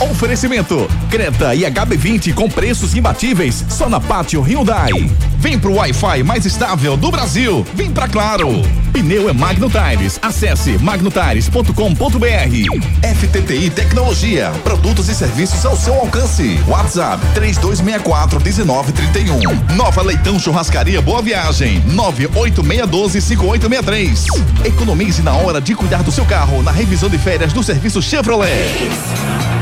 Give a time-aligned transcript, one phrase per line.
[0.00, 4.90] Oferecimento: Creta e HB20 com preços imbatíveis só na Pátio Hyundai.
[5.38, 7.66] Vem pro Wi-Fi mais estável do Brasil.
[7.74, 8.48] Vem pra Claro.
[8.92, 10.18] Pneu é Magno Tires.
[10.22, 11.72] Acesse magnotires.com.br.
[13.02, 14.50] FTTI Tecnologia.
[14.62, 16.60] Produtos e serviços ao seu alcance.
[16.66, 19.74] WhatsApp 3264 1931.
[19.76, 21.80] Nova Leitão Churrascaria Boa Viagem.
[21.86, 24.26] 98612 5863.
[24.64, 28.90] Economize na hora de cuidar do seu carro na revisão de férias do serviço Chevrolet.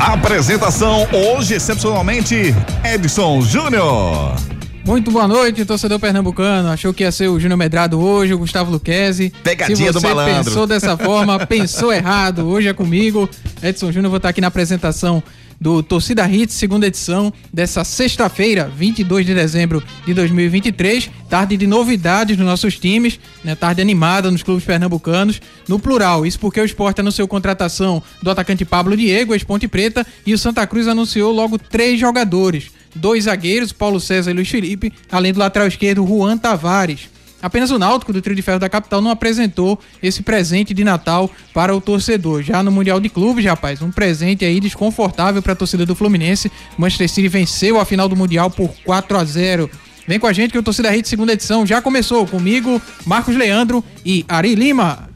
[0.00, 4.57] Apresentação hoje, excepcionalmente, Edson Júnior.
[4.88, 6.70] Muito boa noite, torcedor pernambucano.
[6.70, 9.30] Achou que ia ser o Júnior Medrado hoje, o Gustavo Luquezzi.
[9.44, 10.32] Pegadinha do malandro.
[10.32, 12.48] Se você pensou dessa forma, pensou errado.
[12.48, 13.28] Hoje é comigo,
[13.62, 14.08] Edson Júnior.
[14.08, 15.22] Vou estar aqui na apresentação
[15.60, 21.10] do Torcida Hits, segunda edição dessa sexta-feira, 22 de dezembro de 2023.
[21.28, 23.54] Tarde de novidades nos nossos times, né?
[23.54, 26.24] Tarde animada nos clubes pernambucanos, no plural.
[26.24, 30.66] Isso porque o esporte anunciou contratação do atacante Pablo Diego, ex-Ponte Preta, e o Santa
[30.66, 32.77] Cruz anunciou logo três jogadores.
[32.94, 37.08] Dois zagueiros, Paulo César e Luiz Felipe, além do lateral esquerdo, Juan Tavares.
[37.40, 41.30] Apenas o Náutico do Trio de Ferro da capital não apresentou esse presente de Natal
[41.54, 42.42] para o torcedor.
[42.42, 46.50] Já no Mundial de Clubes, rapaz, um presente aí desconfortável para a torcida do Fluminense.
[46.76, 49.70] Manchester City venceu a final do Mundial por 4 a 0.
[50.06, 53.84] Vem com a gente que o Torcida Rede segunda edição já começou comigo, Marcos Leandro
[54.04, 55.08] e Ari Lima.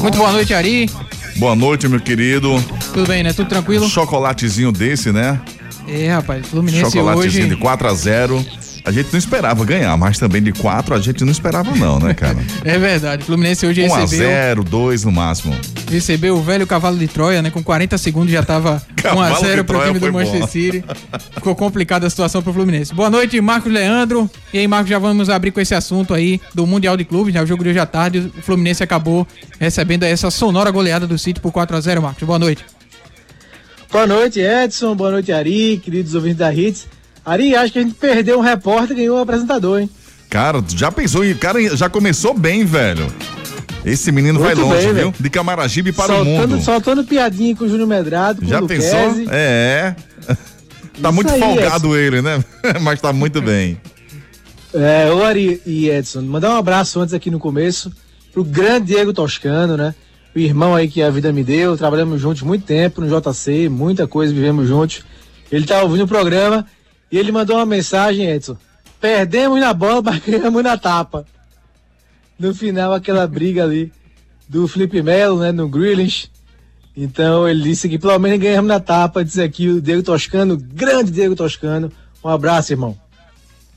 [0.00, 0.88] Muito boa noite, Ari.
[1.36, 2.64] Boa noite, meu querido.
[2.96, 3.30] Tudo bem, né?
[3.30, 3.86] Tudo tranquilo?
[3.86, 5.38] Chocolatezinho desse, né?
[5.86, 7.54] É, rapaz, Fluminense Chocolatezinho hoje...
[7.54, 8.46] de 4 a 0
[8.86, 12.14] a gente não esperava ganhar, mas também de 4 a gente não esperava não, né,
[12.14, 12.38] cara?
[12.64, 13.24] é verdade.
[13.24, 14.28] Fluminense hoje 1 recebeu...
[14.28, 15.54] 1 a 0, 2 no máximo.
[15.90, 17.50] Recebeu o velho cavalo de Troia, né?
[17.50, 20.46] Com 40 segundos já tava 1 a 0 pro time do Manchester bom.
[20.46, 20.84] City.
[21.34, 22.94] Ficou complicada a situação pro Fluminense.
[22.94, 24.30] Boa noite, Marcos Leandro.
[24.54, 27.42] E aí, Marcos, já vamos abrir com esse assunto aí do Mundial de Clubes, né?
[27.42, 29.26] O jogo de hoje à tarde, o Fluminense acabou
[29.60, 32.22] recebendo essa sonora goleada do City por 4 a 0 Marcos.
[32.22, 32.64] Boa noite.
[33.96, 34.94] Boa noite, Edson.
[34.94, 36.86] Boa noite, Ari, queridos ouvintes da Hits.
[37.24, 39.88] Ari, acho que a gente perdeu um repórter e ganhou um apresentador, hein?
[40.28, 41.34] Cara, já pensou em.
[41.34, 43.06] Cara, já começou bem, velho.
[43.86, 45.10] Esse menino Muito vai longe, bem, viu?
[45.12, 45.14] Véio.
[45.18, 46.62] De Camaragibe para soltando, o mundo.
[46.62, 48.42] Soltando piadinha com o Júnior Medrado.
[48.42, 48.98] Com já o pensou?
[49.30, 49.96] É.
[51.00, 51.96] tá Isso muito aí, folgado Edson.
[51.96, 52.44] ele, né?
[52.82, 53.80] Mas tá muito bem.
[54.74, 57.90] É, ô Ari e Edson, mandar um abraço antes aqui no começo
[58.30, 59.94] pro grande Diego Toscano, né?
[60.36, 64.06] O irmão aí que a vida me deu, trabalhamos juntos muito tempo no JC, muita
[64.06, 65.02] coisa vivemos juntos.
[65.50, 66.66] Ele tá ouvindo o programa
[67.10, 68.54] e ele mandou uma mensagem, Edson.
[69.00, 71.24] Perdemos na bola, mas ganhamos na tapa.
[72.38, 73.90] No final, aquela briga ali
[74.46, 76.28] do Felipe Melo, né, no Grealish.
[76.94, 79.24] Então ele disse que pelo menos ganhamos na tapa.
[79.24, 81.90] Diz aqui o Diego Toscano, grande Diego Toscano.
[82.22, 82.94] Um abraço, irmão.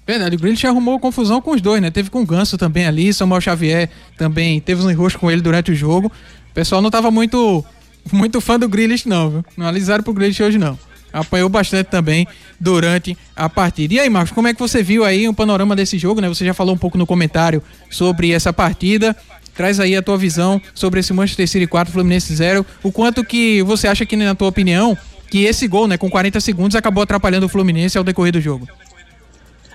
[0.05, 1.89] Verdade, o Grealish arrumou confusão com os dois, né?
[1.89, 5.71] Teve com o Ganso também ali, Samuel Xavier também teve um enrosco com ele durante
[5.71, 6.11] o jogo.
[6.51, 7.63] O pessoal não tava muito
[8.11, 9.45] muito fã do Grealish não, viu?
[9.55, 10.77] Não alisaram pro Grealish hoje não
[11.11, 12.27] apanhou bastante também
[12.59, 13.95] durante a partida.
[13.95, 16.27] E aí, Marcos, como é que você viu aí o panorama desse jogo, né?
[16.27, 19.15] Você já falou um pouco no comentário sobre essa partida.
[19.55, 22.65] Traz aí a tua visão sobre esse Manchester City 4, Fluminense 0.
[22.81, 24.97] O quanto que você acha que, na tua opinião,
[25.29, 28.67] que esse gol, né, com 40 segundos, acabou atrapalhando o Fluminense ao decorrer do jogo?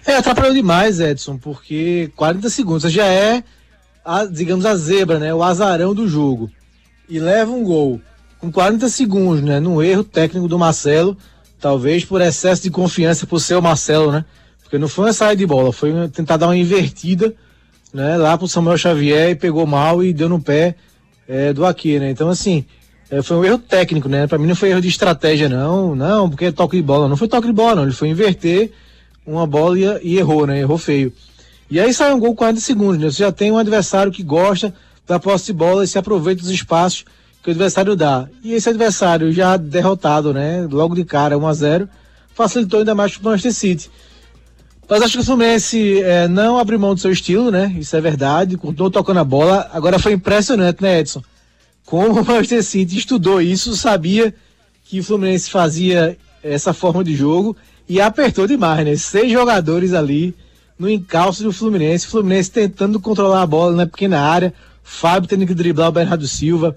[0.06, 3.42] É, atrapalhou demais, Edson, porque 40 segundos já é,
[4.04, 5.34] a, digamos, a zebra, né?
[5.34, 6.50] O azarão do jogo.
[7.08, 8.00] E leva um gol
[8.38, 9.60] com 40 segundos, né?
[9.60, 11.16] No erro técnico do Marcelo,
[11.60, 14.24] talvez por excesso de confiança por ser o Marcelo, né?
[14.62, 17.34] Porque não foi uma saída de bola, foi tentar dar uma invertida,
[17.92, 18.16] né?
[18.16, 20.74] Lá pro Samuel Xavier e pegou mal e deu no pé
[21.28, 22.10] é, do aqui, né?
[22.10, 22.64] Então, assim,
[23.10, 24.26] é, foi um erro técnico, né?
[24.26, 27.08] Pra mim não foi erro de estratégia, não, não, porque é toque de bola.
[27.08, 27.82] Não foi toque de bola, não.
[27.84, 28.72] Ele foi inverter
[29.26, 30.58] uma bola e, e errou, né?
[30.58, 31.12] Errou feio.
[31.70, 33.10] E aí sai um gol 40 segundos, né?
[33.10, 34.74] Você já tem um adversário que gosta
[35.06, 37.04] da posse de bola e se aproveita dos espaços
[37.42, 38.26] que o adversário dá.
[38.42, 40.66] E esse adversário já derrotado, né?
[40.70, 41.88] Logo de cara, 1 a 0
[42.34, 43.90] facilitou ainda mais para o Manchester City.
[44.88, 47.74] Mas acho que o Fluminense é, não abriu mão do seu estilo, né?
[47.78, 48.56] Isso é verdade.
[48.56, 49.70] Continuou tocando a bola.
[49.72, 51.22] Agora foi impressionante, né, Edson?
[51.86, 54.34] Como o Manchester City estudou isso, sabia
[54.84, 57.56] que o Fluminense fazia essa forma de jogo
[57.88, 58.96] e apertou demais, né?
[58.96, 60.34] Seis jogadores ali
[60.78, 62.06] no encalço do Fluminense.
[62.06, 64.52] O Fluminense tentando controlar a bola na pequena área.
[64.84, 66.76] Fábio tendo que driblar o Bernardo Silva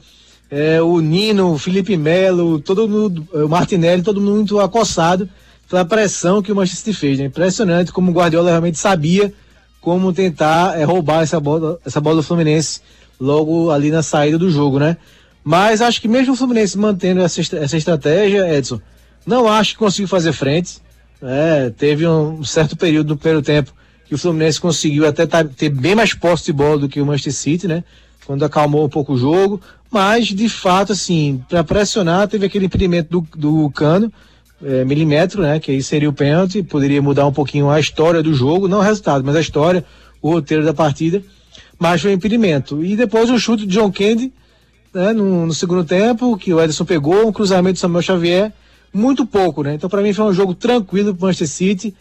[0.50, 5.30] é, o Nino, o Felipe Melo, todo mundo, o Martinelli, todo mundo muito acossado
[5.70, 7.20] pela pressão que o Manchester fez.
[7.20, 7.26] Né?
[7.26, 9.34] Impressionante como o Guardiola realmente sabia
[9.82, 12.82] como tentar é, roubar essa bola, essa bola do Fluminense
[13.20, 14.98] logo ali na saída do jogo, né?
[15.44, 18.82] Mas acho que mesmo o Fluminense mantendo essa, essa estratégia, Edson,
[19.26, 20.80] não acho que conseguiu fazer frente.
[21.22, 23.74] É, teve um certo período no primeiro tempo
[24.08, 27.34] que o Fluminense conseguiu até ter bem mais posse de bola do que o Manchester
[27.34, 27.84] City, né?
[28.28, 33.10] quando acalmou um pouco o jogo, mas de fato, assim, para pressionar, teve aquele impedimento
[33.10, 34.12] do, do Cano,
[34.62, 35.62] é, milímetro, né?
[35.62, 38.82] Que aí seria o pênalti, poderia mudar um pouquinho a história do jogo, não o
[38.82, 39.86] resultado, mas a história,
[40.22, 41.24] o roteiro da partida,
[41.80, 42.84] mas foi impedimento.
[42.84, 44.34] E depois o chute de John Kennedy,
[44.94, 48.52] né, no, no, segundo tempo, que o Ederson pegou, um cruzamento de Samuel Xavier,
[48.94, 49.76] muito pouco, né?
[49.76, 51.96] Então para mim foi um jogo tranquilo pro Manchester City,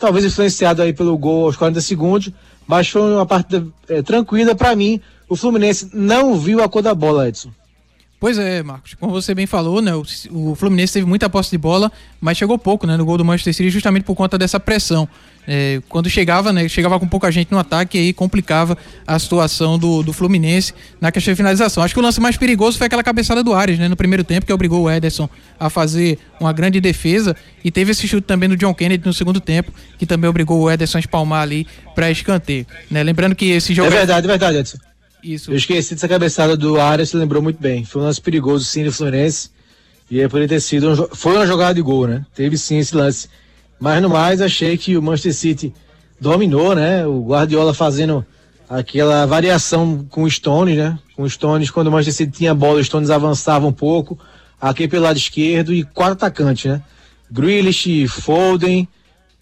[0.00, 2.30] talvez influenciado aí pelo gol aos 40 segundos,
[2.66, 5.00] mas foi uma partida é, tranquila para mim.
[5.28, 7.50] O Fluminense não viu a cor da bola, Edson.
[8.20, 8.92] Pois é, Marcos.
[9.00, 9.92] Como você bem falou, né?
[9.94, 11.90] O, Fluminense teve muita posse de bola,
[12.20, 12.94] mas chegou pouco, né?
[12.94, 15.08] No gol do Manchester City, justamente por conta dessa pressão.
[15.48, 16.68] É, quando chegava, né?
[16.68, 18.76] Chegava com pouca gente no ataque aí complicava
[19.06, 21.82] a situação do, do Fluminense na questão de finalização.
[21.82, 23.88] Acho que o lance mais perigoso foi aquela cabeçada do Ares, né?
[23.88, 25.26] No primeiro tempo, que obrigou o Ederson
[25.58, 27.34] a fazer uma grande defesa.
[27.64, 30.70] E teve esse chute também do John Kennedy no segundo tempo, que também obrigou o
[30.70, 32.66] Ederson a espalmar ali para escanteio.
[32.90, 33.02] Né?
[33.02, 33.88] Lembrando que esse jogo.
[33.88, 34.89] É verdade, é verdade, Edson.
[35.22, 35.50] Isso.
[35.50, 37.84] Eu esqueci dessa cabeçada do Arias, você lembrou muito bem.
[37.84, 39.50] Foi um lance perigoso sim do Fluminense.
[40.10, 40.90] E é por ter sido.
[40.90, 42.26] Um, foi uma jogada de gol, né?
[42.34, 43.28] Teve sim esse lance.
[43.78, 45.74] Mas no mais, achei que o Manchester City
[46.20, 47.06] dominou, né?
[47.06, 48.24] O Guardiola fazendo
[48.68, 50.98] aquela variação com o Stones, né?
[51.16, 54.18] Com o Stones, quando o Manchester City tinha bola, o Stones avançava um pouco.
[54.60, 56.82] Aqui pelo lado esquerdo e quatro atacantes, né?
[57.30, 58.86] Grealish, Foden,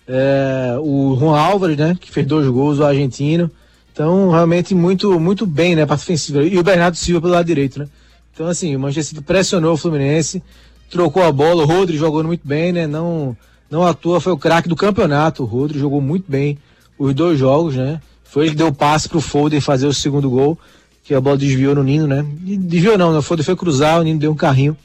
[0.06, 1.96] é, o Juan Álvares, né?
[1.98, 3.50] Que fez dois gols, o argentino.
[3.98, 6.44] Então, realmente muito, muito bem, né, parte ofensiva.
[6.44, 7.88] E o Bernardo Silva pelo lado direito, né?
[8.32, 10.40] Então, assim, o Manchester City pressionou o Fluminense,
[10.88, 12.86] trocou a bola, o Rodri jogou muito bem, né?
[12.86, 13.36] Não,
[13.68, 15.42] não à toa foi o craque do campeonato.
[15.42, 16.56] O Rodri jogou muito bem
[16.96, 18.00] os dois jogos, né?
[18.22, 20.56] Foi ele que deu passe pro Foden fazer o segundo gol,
[21.02, 22.24] que a bola desviou no Nino, né?
[22.40, 23.18] Desviou não, né?
[23.18, 24.76] O Foden foi cruzar, o Nino deu um carrinho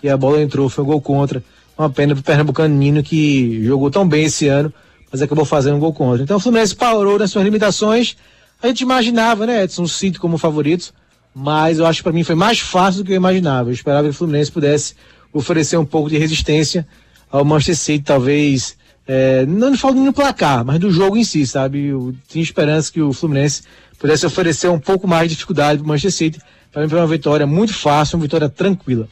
[0.00, 1.42] e a bola entrou, foi um gol contra.
[1.76, 4.72] Uma pena pro Pernambucano Nino que jogou tão bem esse ano,
[5.10, 6.22] mas acabou fazendo um gol contra.
[6.22, 8.16] Então o Fluminense parou nas suas limitações
[8.62, 10.92] a gente imaginava, né, Edson, o como favorito,
[11.34, 13.70] mas eu acho que para mim foi mais fácil do que eu imaginava.
[13.70, 14.94] Eu esperava que o Fluminense pudesse
[15.32, 16.86] oferecer um pouco de resistência
[17.30, 18.76] ao Manchester City, talvez,
[19.06, 21.86] é, não falo no placar, mas do jogo em si, sabe?
[21.86, 23.62] Eu tinha esperança que o Fluminense
[23.98, 26.40] pudesse oferecer um pouco mais de dificuldade para o Manchester City.
[26.72, 29.08] Para mim foi uma vitória muito fácil, uma vitória tranquila.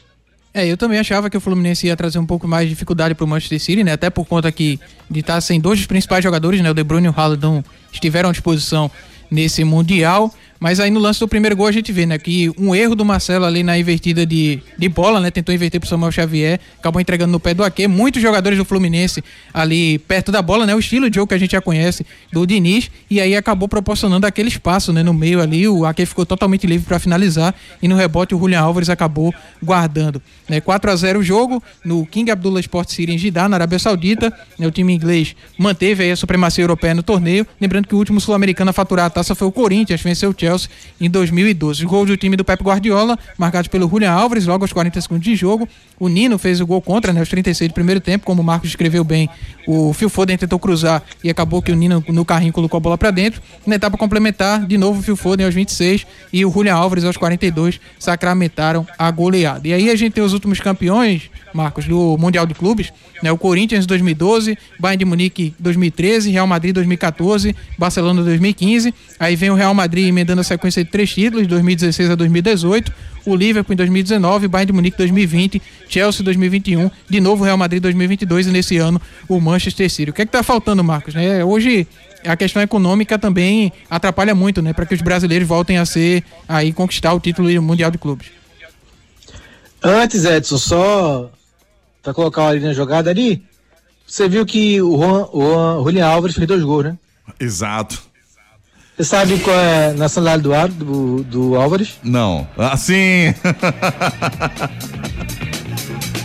[0.53, 3.23] É, eu também achava que o Fluminense ia trazer um pouco mais de dificuldade para
[3.23, 3.93] o Manchester City, né?
[3.93, 4.79] Até por conta que
[5.09, 6.71] de estar sem dois dos principais jogadores, né?
[6.71, 7.63] O De Bruyne e o Haaland
[7.93, 8.89] estiveram à disposição
[9.29, 10.31] nesse Mundial.
[10.59, 13.05] Mas aí no lance do primeiro gol a gente vê, né, que um erro do
[13.05, 17.31] Marcelo ali na invertida de, de bola, né, tentou inverter pro Samuel Xavier, acabou entregando
[17.31, 17.87] no pé do Ake.
[17.87, 19.23] Muitos jogadores do Fluminense
[19.53, 22.45] ali perto da bola, né, o estilo de jogo que a gente já conhece do
[22.45, 26.67] Diniz, e aí acabou proporcionando aquele espaço, né, no meio ali, o Ake ficou totalmente
[26.67, 29.33] livre para finalizar e no rebote o Julian Álvares acabou
[29.63, 30.21] guardando.
[30.49, 34.33] Né, 4 a 0 o jogo no King Abdullah Sport City em na Arábia Saudita.
[34.57, 38.19] Né, o time inglês manteve aí a supremacia europeia no torneio, lembrando que o último
[38.19, 40.48] sul-americano a faturar a taça foi o Corinthians, venceu o Chelsea
[40.99, 41.83] em 2012.
[41.83, 45.23] Os gols do time do Pep Guardiola, marcados pelo Julian Álvares, logo aos 40 segundos
[45.23, 45.67] de jogo.
[45.99, 48.69] O Nino fez o gol contra, né, aos 36 do primeiro tempo, como o Marcos
[48.69, 49.29] escreveu bem.
[49.67, 52.97] O Phil Foden tentou cruzar e acabou que o Nino no carrinho colocou a bola
[52.97, 53.41] para dentro.
[53.65, 57.17] Na etapa complementar, de novo o Phil Foden aos 26 e o Julian Álvares aos
[57.17, 59.67] 42 sacramentaram a goleada.
[59.67, 62.91] E aí a gente tem os últimos campeões, Marcos, do Mundial de Clubes,
[63.21, 63.31] né?
[63.31, 68.93] O Corinthians 2012, Bayern de Munique 2013, Real Madrid 2014, Barcelona 2015.
[69.19, 72.91] Aí vem o Real Madrid emendando a sequência de três títulos, 2016 a 2018.
[73.25, 77.81] O Liverpool em 2019, Bayern de Munique 2020, Chelsea 2021, de novo o Real Madrid
[77.81, 80.09] 2022 e nesse ano o Manchester City.
[80.11, 81.13] O que é que tá faltando, Marcos?
[81.13, 81.43] Né?
[81.43, 81.87] Hoje
[82.25, 86.73] a questão econômica também atrapalha muito, né, para que os brasileiros voltem a ser aí
[86.73, 88.27] conquistar o título mundial de clubes.
[89.81, 91.31] Antes, Edson, só
[92.03, 93.41] para colocar ali na jogada ali,
[94.05, 96.97] você viu que o, Juan, o Julian Álvares fez dois gols, né?
[97.39, 98.08] Exato.
[98.99, 101.91] Você sabe qual é a nacionalidade do, do, do Álvares?
[102.03, 102.45] Não.
[102.57, 103.33] Assim.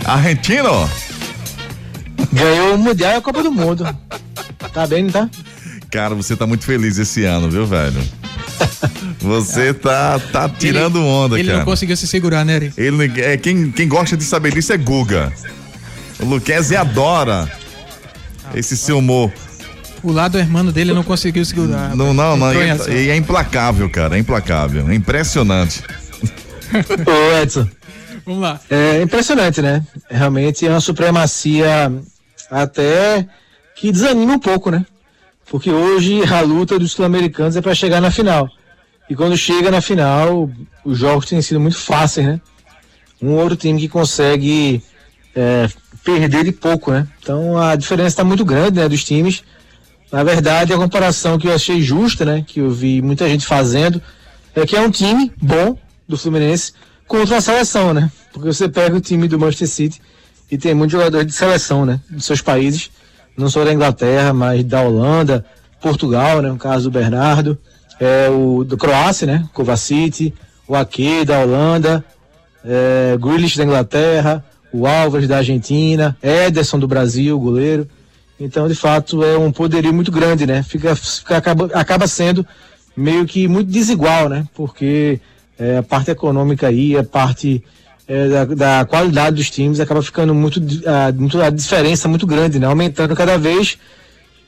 [0.05, 0.91] Argentino?
[2.33, 3.87] Ganhou o Mundial e a Copa do Mundo.
[4.73, 5.31] Tá bem, não tá?
[5.89, 8.03] Cara, você tá muito feliz esse ano, viu, velho?
[9.21, 11.59] Você tá, tá tirando ele, onda, ele cara.
[11.59, 12.73] Ele não conseguiu se segurar, né, Ari?
[12.77, 15.33] Ele, é, quem, quem gosta de saber disso é Guga.
[16.19, 17.49] O Luquezzi adora
[18.53, 19.33] esse seu humor.
[20.05, 21.97] O lado hermano dele não conseguiu segurar.
[21.97, 22.53] Não, não, não.
[22.53, 24.17] E é, é, implacável, cara.
[24.17, 24.87] É implacável.
[24.89, 25.83] É impressionante.
[27.07, 27.67] Ô, Edson.
[28.27, 28.61] Vamos lá.
[28.69, 29.83] É impressionante, né?
[30.11, 31.91] Realmente é uma supremacia
[32.51, 33.27] até
[33.75, 34.85] que desanima um pouco, né?
[35.51, 38.49] Porque hoje a luta dos sul-americanos é para chegar na final.
[39.09, 40.51] E quando chega na final,
[40.85, 42.41] os jogos têm sido muito fáceis, né?
[43.23, 44.83] Um outro time que consegue
[45.35, 45.67] é,
[46.03, 47.07] perder de pouco, né?
[47.23, 49.43] Então a diferença está muito grande né, dos times.
[50.15, 52.45] Na verdade, a comparação que eu achei justa, né?
[52.47, 54.01] Que eu vi muita gente fazendo,
[54.55, 56.73] é que é um time bom do Fluminense,
[57.09, 58.09] contra a seleção, né?
[58.33, 60.01] Porque você pega o time do Manchester City
[60.49, 61.99] e tem muitos jogadores de seleção, né?
[62.09, 62.93] Dos seus países,
[63.37, 65.45] não só da Inglaterra, mas da Holanda,
[65.83, 66.49] Portugal, né?
[66.49, 67.59] No caso do Bernardo,
[67.99, 69.49] é, o do Croácia, né?
[69.53, 70.33] Kovacic,
[70.69, 72.05] o Ake da Holanda,
[72.65, 77.89] é, Grealish da Inglaterra, o Álvares da Argentina, Ederson do Brasil, goleiro.
[78.39, 80.63] Então, de fato, é um poderio muito grande, né?
[80.63, 82.47] Fica, fica acaba, acaba sendo
[82.97, 84.45] meio que muito desigual, né?
[84.55, 85.21] Porque
[85.59, 87.63] é, a parte econômica aí, a parte
[88.09, 92.59] é, da, da, qualidade dos times acaba ficando muito a, muito, a diferença muito grande,
[92.59, 92.67] né?
[92.67, 93.79] Aumentando cada vez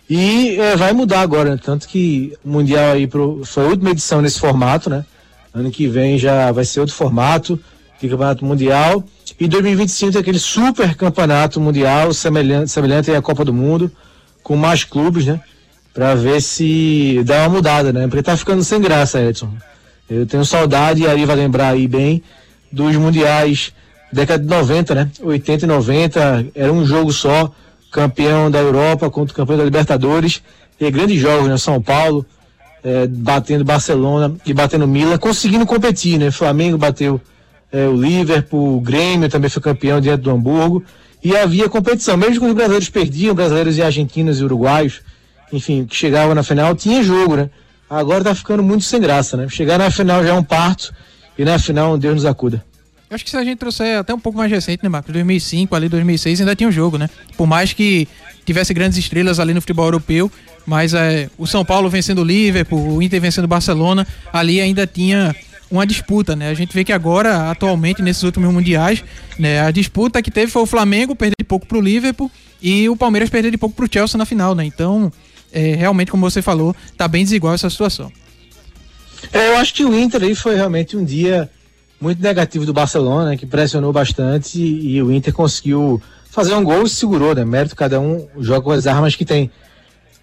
[0.09, 1.61] e é, vai mudar agora, né?
[1.63, 5.05] tanto que o mundial aí pro, foi a última edição nesse formato, né?
[5.53, 7.59] Ano que vem já vai ser outro formato
[8.01, 9.05] de campeonato mundial
[9.39, 13.91] e 2025 tem aquele super campeonato mundial semelhante, semelhante à Copa do Mundo
[14.43, 15.41] com mais clubes, né?
[15.93, 18.07] Para ver se dá uma mudada, né?
[18.07, 19.53] Porque tá ficando sem graça, Edson.
[20.09, 22.23] Eu tenho saudade, e aí vai lembrar aí bem,
[22.71, 23.73] dos mundiais
[24.13, 25.11] década de 90, né?
[25.21, 27.51] 80 e 90, era um jogo só,
[27.91, 30.43] campeão da Europa contra o campeão da Libertadores,
[30.79, 31.57] e grandes jogos, né?
[31.57, 32.25] São Paulo,
[32.85, 36.31] é, batendo Barcelona e batendo Milan, conseguindo competir, né?
[36.31, 37.21] Flamengo bateu
[37.77, 40.83] é, o Liverpool, o Grêmio também foi campeão diante do Hamburgo,
[41.23, 45.03] e havia competição, mesmo quando os brasileiros perdiam, brasileiros e argentinos e uruguaios,
[45.53, 47.51] enfim, que chegavam na final, tinha jogo, né?
[47.89, 49.47] Agora tá ficando muito sem graça, né?
[49.49, 50.95] Chegar na final já é um parto
[51.39, 52.65] e na final Deus nos acuda.
[53.11, 55.13] Eu acho que se a gente trouxer até um pouco mais recente, né, Marcos?
[55.13, 57.09] 2005, ali 2006 ainda tinha um jogo, né?
[57.37, 58.09] Por mais que
[58.45, 60.31] tivesse grandes estrelas ali no futebol europeu,
[60.65, 64.87] mas é, o São Paulo vencendo o Liverpool, o Inter vencendo o Barcelona, ali ainda
[64.87, 65.35] tinha
[65.71, 66.49] uma disputa, né?
[66.49, 69.03] A gente vê que agora, atualmente, nesses últimos mundiais,
[69.39, 72.31] né, a disputa que teve foi o Flamengo perder de pouco pro Liverpool
[72.63, 74.65] e o Palmeiras perder de pouco pro Chelsea na final, né?
[74.65, 75.13] Então,
[75.53, 78.11] é, realmente, como você falou, tá bem desigual essa situação.
[79.33, 81.51] É, eu acho que o Inter aí foi realmente um dia
[82.01, 86.63] muito negativo do Barcelona, né, que pressionou bastante e, e, o Inter conseguiu fazer um
[86.63, 87.45] gol e se segurou, né?
[87.45, 89.51] Mérito cada um joga com as armas que tem.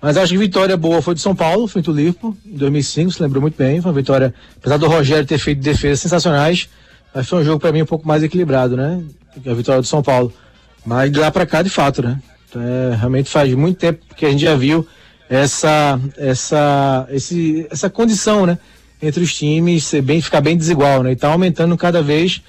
[0.03, 3.23] Mas acho que vitória boa foi de São Paulo, feito o Liverpool, em 2005, se
[3.23, 3.79] lembrou muito bem.
[3.79, 6.67] Foi uma vitória, apesar do Rogério ter feito defesas sensacionais,
[7.15, 9.01] mas foi um jogo para mim um pouco mais equilibrado, né?
[9.45, 10.33] A vitória do São Paulo.
[10.85, 12.21] Mas de lá para cá, de fato, né?
[12.49, 14.85] Então, é, realmente faz muito tempo que a gente já viu
[15.29, 18.57] essa, essa, esse, essa condição, né?
[19.01, 21.13] Entre os times ser bem, ficar bem desigual, né?
[21.13, 22.41] E tá aumentando cada vez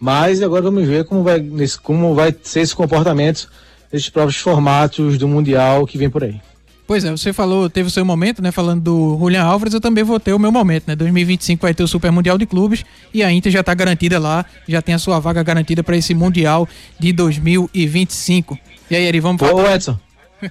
[0.00, 0.40] mais.
[0.40, 1.40] E agora vamos ver como vai,
[1.84, 3.48] como vai ser esse comportamento
[3.92, 6.40] nesses próprios formatos do Mundial que vem por aí.
[6.86, 8.52] Pois é, você falou, teve o seu momento, né?
[8.52, 10.94] Falando do Julian Álvares, eu também vou ter o meu momento, né?
[10.94, 14.44] 2025 vai ter o Super Mundial de Clubes e a Inter já está garantida lá,
[14.68, 18.56] já tem a sua vaga garantida para esse Mundial de 2025.
[18.88, 19.54] E aí, Eri, vamos para.
[19.54, 19.98] Ô, Edson.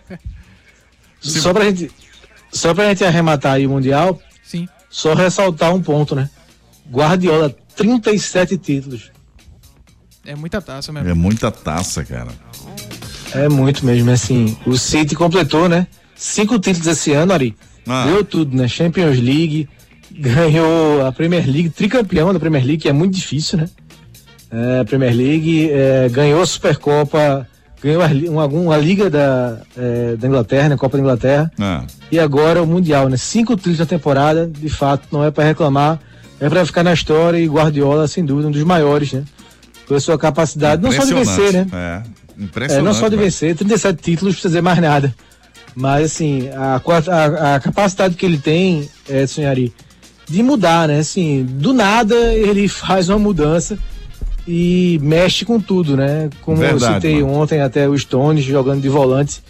[1.22, 1.92] Só pra gente,
[2.52, 4.68] só pra gente arrematar aí o Mundial, Sim.
[4.90, 6.30] só ressaltar um ponto, né?
[6.92, 9.12] Guardiola, 37 títulos.
[10.24, 11.10] É muita taça mesmo.
[11.10, 12.30] É muita taça, cara.
[13.34, 14.56] É muito mesmo, assim.
[14.66, 15.88] O City completou, né?
[16.16, 17.56] Cinco títulos esse ano, Ari.
[17.88, 18.06] Ah.
[18.08, 18.68] Deu tudo, né?
[18.68, 19.70] Champions League,
[20.12, 23.70] ganhou a Premier League, tricampeão da Premier League, que é muito difícil, né?
[24.52, 27.48] É, Premier League, é, ganhou a Supercopa
[27.86, 31.52] ganhou uma, uma liga da, é, da Inglaterra, né, Copa da Inglaterra.
[31.60, 31.82] É.
[32.12, 33.18] E agora o Mundial, né?
[33.18, 36.00] Cinco títulos na temporada, de fato, não é para reclamar,
[36.40, 39.24] é para ficar na história e Guardiola, sem dúvida, um dos maiores, né?
[39.88, 41.68] Pela sua capacidade, não só de vencer, né?
[41.72, 42.80] É, impressionante.
[42.80, 45.14] É, não só de vencer, 37 títulos, não precisa dizer mais nada.
[45.76, 49.74] Mas, assim, a, a, a capacidade que ele tem, é, Sonhari,
[50.28, 51.00] de mudar, né?
[51.00, 53.78] Assim, do nada ele faz uma mudança
[54.48, 56.30] e mexe com tudo, né?
[56.42, 57.34] Como Verdade, eu citei mano.
[57.34, 59.44] ontem até o Stones jogando de volante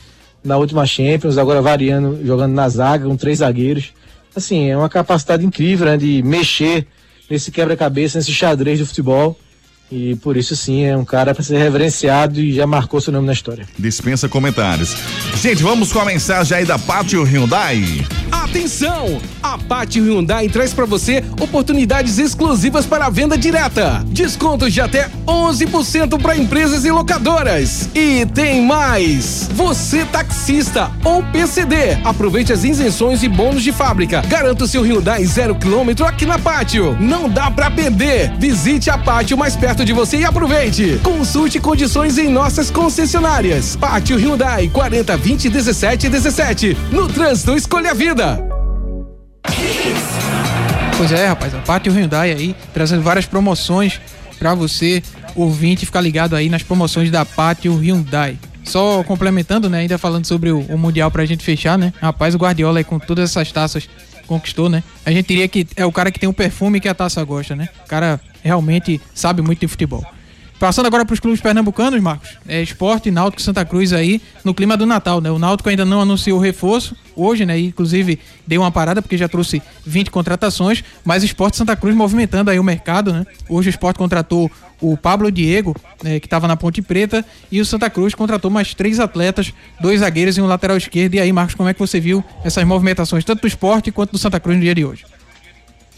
[0.44, 3.94] na última Champions, agora variando, jogando na zaga com três zagueiros.
[4.36, 6.88] Assim, é uma capacidade incrível né, de mexer
[7.30, 9.38] nesse quebra-cabeça, nesse xadrez do futebol.
[9.92, 13.28] E por isso sim é um cara para ser reverenciado e já marcou seu nome
[13.28, 13.68] na história.
[13.78, 14.96] Dispensa comentários.
[15.42, 18.06] Gente, vamos com a mensagem aí da Pátio Hyundai.
[18.32, 19.20] Atenção!
[19.44, 24.04] A Pátio Hyundai traz para você oportunidades exclusivas para a venda direta.
[24.08, 27.90] Descontos de até 11% para empresas e locadoras.
[27.94, 29.50] E tem mais!
[29.54, 34.22] Você taxista ou PCD, aproveite as isenções e bônus de fábrica.
[34.22, 36.98] Garanta o seu Hyundai zero quilômetro aqui na Pátio.
[37.00, 38.32] Não dá para perder.
[38.38, 41.02] Visite a Pátio mais perto perto de você e aproveite.
[41.04, 43.76] Consulte condições em nossas concessionárias.
[43.76, 46.78] Pátio Hyundai 40 20 17 17.
[46.92, 48.42] No trânsito, escolha a vida.
[50.96, 54.00] Pois é, rapaz, a Pátio Hyundai aí trazendo várias promoções
[54.40, 55.04] para você
[55.36, 58.38] ouvinte ficar ligado aí nas promoções da Pátio Hyundai.
[58.64, 61.92] Só complementando, né, ainda falando sobre o, o Mundial pra gente fechar, né?
[62.02, 63.90] Rapaz, o Guardiola aí com todas essas taças
[64.26, 64.84] conquistou, né?
[65.06, 67.56] A gente diria que é o cara que tem o perfume que a taça gosta,
[67.56, 67.70] né?
[67.86, 70.06] O cara realmente sabe muito de futebol.
[70.60, 72.38] Passando agora para os clubes pernambucanos, Marcos.
[72.48, 75.30] É Esporte, Náutico Santa Cruz aí no clima do Natal, né?
[75.30, 77.58] O Náutico ainda não anunciou o reforço hoje, né?
[77.60, 82.60] inclusive deu uma parada porque já trouxe 20 contratações, mas Esporte Santa Cruz movimentando aí
[82.60, 83.26] o mercado, né?
[83.50, 87.66] Hoje o Esporte contratou o Pablo Diego, né, que estava na Ponte Preta, e o
[87.66, 91.16] Santa Cruz contratou mais três atletas, dois zagueiros e um lateral esquerdo.
[91.16, 94.18] E aí, Marcos, como é que você viu essas movimentações, tanto do esporte quanto do
[94.18, 95.06] Santa Cruz no dia de hoje?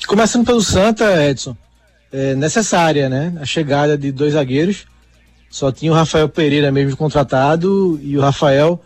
[0.07, 1.55] Começando pelo Santa, Edson
[2.11, 3.33] é, necessária, né?
[3.39, 4.85] A chegada de dois zagueiros.
[5.49, 8.81] Só tinha o Rafael Pereira mesmo contratado e o Rafael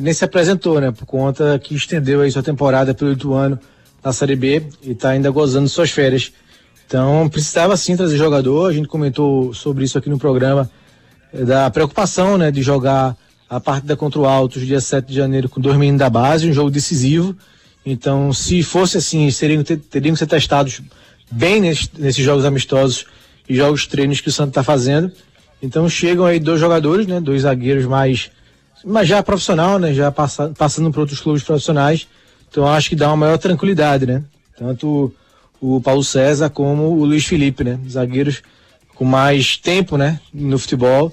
[0.00, 0.90] nem se apresentou, né?
[0.90, 3.58] Por conta que estendeu aí sua temporada pelo Ituano
[4.02, 6.32] na Série B e está ainda gozando suas férias.
[6.86, 8.70] Então precisava sim trazer jogador.
[8.70, 10.70] A gente comentou sobre isso aqui no programa
[11.32, 12.50] é, da preocupação, né?
[12.50, 13.16] De jogar
[13.48, 16.52] a partida contra o Altos dia 7 de janeiro com dois meninos da base, um
[16.52, 17.36] jogo decisivo.
[17.84, 20.82] Então, se fosse assim, seriam, teriam que ser testados
[21.30, 23.06] bem nesses, jogos amistosos
[23.48, 25.10] e jogos treinos que o Santos está fazendo.
[25.62, 27.20] Então chegam aí dois jogadores, né?
[27.20, 28.30] Dois zagueiros mais,
[28.84, 29.92] mas já profissional, né?
[29.92, 32.06] Já passa, passando para outros clubes profissionais.
[32.50, 34.22] Então acho que dá uma maior tranquilidade, né?
[34.56, 35.12] Tanto
[35.60, 37.78] o Paulo César como o Luiz Felipe, né?
[37.88, 38.42] Zagueiros
[38.94, 40.20] com mais tempo, né?
[40.32, 41.12] No futebol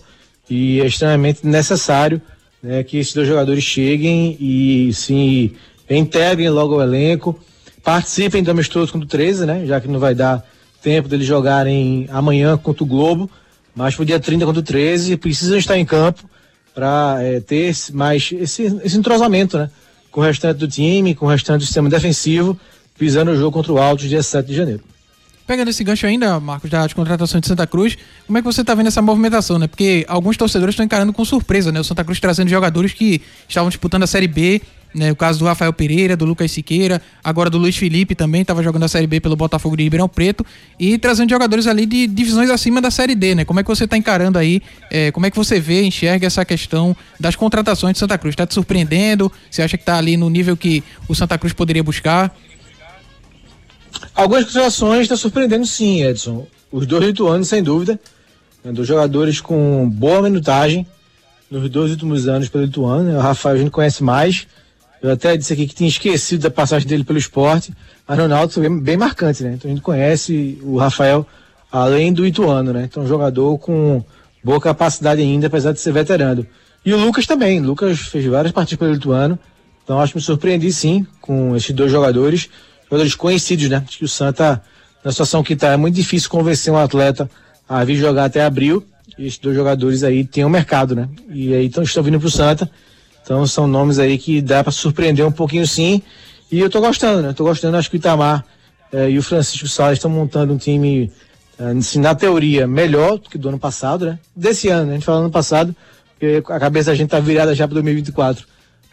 [0.50, 2.22] e é extremamente necessário
[2.62, 5.56] né, que esses dois jogadores cheguem e se
[5.90, 7.40] integrem logo ao elenco
[7.86, 9.64] participem do amistoso contra o 13, né?
[9.68, 10.44] Já que não vai dar
[10.82, 13.30] tempo deles jogarem amanhã contra o Globo,
[13.76, 16.24] mas pro dia 30 contra o 13, precisam estar em campo
[16.74, 19.70] para é, ter mais esse, esse entrosamento, né?
[20.12, 22.60] Com o restante do time, com o restante do sistema defensivo,
[22.98, 24.84] pisando o jogo contra o Alto dia 7 de janeiro.
[25.46, 28.74] Pegando esse gancho ainda, Marcos, das contratações de Santa Cruz, como é que você está
[28.74, 29.68] vendo essa movimentação, né?
[29.68, 31.80] Porque alguns torcedores estão encarando com surpresa, né?
[31.80, 34.60] O Santa Cruz trazendo jogadores que estavam disputando a Série B
[34.94, 38.64] né, o caso do Rafael Pereira, do Lucas Siqueira, agora do Luiz Felipe também, estava
[38.64, 40.46] jogando a Série B pelo Botafogo de Ribeirão Preto,
[40.80, 43.46] e trazendo jogadores ali de divisões acima da Série D, né?
[43.46, 46.46] Como é que você está encarando aí, é, como é que você vê, enxerga essa
[46.46, 48.34] questão das contratações de Santa Cruz?
[48.34, 49.32] Está te surpreendendo?
[49.50, 52.36] Você acha que está ali no nível que o Santa Cruz poderia buscar?
[54.14, 56.48] Algumas contratações estão surpreendendo sim, Edson.
[56.72, 58.00] Os dois lituanos, sem dúvida,
[58.64, 60.86] né, dos jogadores com boa minutagem
[61.50, 63.12] nos dois últimos anos pelo Lituano.
[63.12, 63.18] Né?
[63.18, 64.48] O Rafael a gente conhece mais,
[65.06, 67.72] eu até disse aqui que tinha esquecido da passagem dele pelo esporte,
[68.08, 69.54] mas Ronaldo bem, bem marcante, né?
[69.54, 71.26] Então a gente conhece o Rafael
[71.72, 72.88] além do Ituano, né?
[72.90, 74.04] Então um jogador com
[74.44, 76.46] boa capacidade ainda, apesar de ser veterano.
[76.84, 77.60] E o Lucas também.
[77.60, 79.38] O Lucas fez várias partidas pelo Ituano.
[79.84, 82.50] Então acho que me surpreendi sim com esses dois jogadores,
[82.86, 83.84] jogadores conhecidos, né?
[83.88, 84.62] Acho que o Santa,
[85.04, 87.30] na situação que está, é muito difícil convencer um atleta
[87.70, 88.84] a vir jogar até abril.
[89.18, 91.08] E esses dois jogadores aí têm um mercado, né?
[91.30, 92.70] E aí então, estão vindo para o Santa.
[93.26, 96.00] Então são nomes aí que dá para surpreender um pouquinho sim.
[96.52, 97.34] E eu tô gostando, né?
[97.34, 98.46] Tô gostando, acho que o Itamar
[98.94, 101.12] eh, e o Francisco Salles estão montando um time,
[101.58, 104.20] eh, assim, na teoria, melhor do que do ano passado, né?
[104.36, 104.92] Desse ano, né?
[104.92, 105.76] A gente fala ano passado,
[106.12, 108.46] porque a cabeça da gente tá virada já para 2024.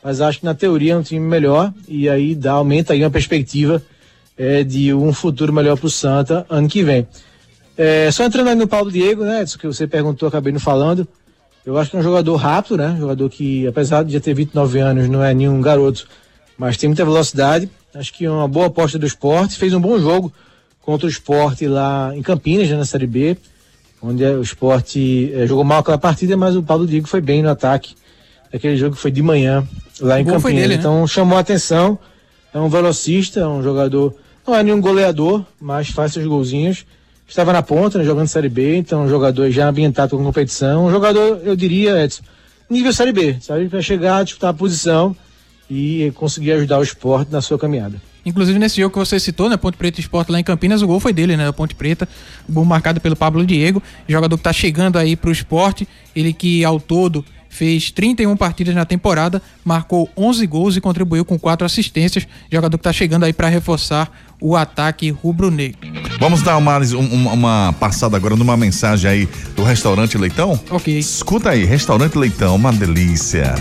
[0.03, 3.11] Mas acho que na teoria é um time melhor e aí dá, aumenta aí uma
[3.11, 3.83] perspectiva
[4.39, 7.07] eh, de um futuro melhor pro Santa ano que vem.
[7.77, 9.43] É, só entrando aí no Paulo Diego, né?
[9.43, 11.07] Isso que você perguntou, acabei não falando.
[11.65, 12.97] Eu acho que é um jogador rápido, né?
[12.99, 16.09] jogador que, apesar de já ter 29 anos, não é nenhum garoto,
[16.59, 17.71] mas tem muita velocidade.
[17.95, 19.57] Acho que é uma boa aposta do esporte.
[19.57, 20.33] Fez um bom jogo
[20.81, 23.37] contra o esporte lá em Campinas, né, na Série B,
[24.03, 27.51] onde o esporte é, jogou mal aquela partida, mas o Paulo Diego foi bem no
[27.51, 27.95] ataque.
[28.53, 29.67] Aquele jogo foi de manhã
[30.01, 30.63] lá em Campinas.
[30.63, 30.81] Dele, né?
[30.81, 31.99] Então chamou a atenção.
[32.53, 34.15] É um velocista, é um jogador.
[34.47, 36.85] Não é nenhum goleador, mas faz seus golzinhos
[37.29, 40.91] estava na ponta, né, jogando Série B, então um jogador já ambientado com competição, um
[40.91, 42.23] jogador, eu diria, Edson,
[42.69, 43.69] nível Série B, sabe?
[43.69, 45.17] Para chegar, disputar a posição
[45.71, 48.01] e conseguir ajudar o esporte na sua caminhada.
[48.25, 51.01] Inclusive nesse jogo que você citou, né, Ponte Preta Esporte lá em Campinas, o gol
[51.01, 52.09] foi dele, né, Ponte Preta,
[52.49, 56.65] gol marcado pelo Pablo Diego, jogador que está chegando aí para o esporte, ele que
[56.65, 62.27] ao todo fez 31 partidas na temporada, marcou 11 gols e contribuiu com quatro assistências.
[62.51, 64.11] Jogador que está chegando aí para reforçar
[64.41, 65.79] o ataque rubro-negro.
[66.19, 70.59] Vamos dar uma, uma, uma, passada agora numa mensagem aí do restaurante Leitão?
[70.71, 70.99] Ok.
[70.99, 73.55] Escuta aí, restaurante Leitão, uma delícia.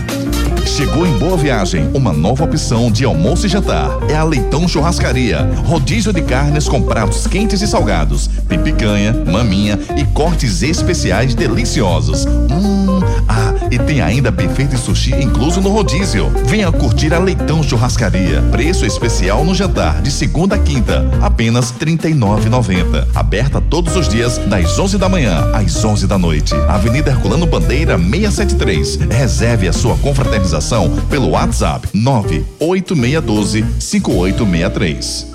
[0.66, 3.90] Chegou em Boa Viagem uma nova opção de almoço e jantar.
[4.08, 5.42] É a Leitão Churrascaria.
[5.66, 12.24] Rodízio de carnes com pratos quentes e salgados, picanha, maminha e cortes especiais deliciosos.
[12.26, 16.30] Hum, ah, E tem ainda buffet de sushi incluso no rodízio.
[16.44, 18.42] Venha curtir a Leitão Churrascaria.
[18.50, 23.08] Preço especial no jantar de segunda a quinta, apenas R$ 39,90.
[23.14, 26.54] Aberta todos os dias das 11 da manhã às 11 da noite.
[26.68, 28.96] Avenida Herculano Bandeira 673.
[29.10, 35.31] Reserve a sua confraternização pelo WhatsApp 98612 5863.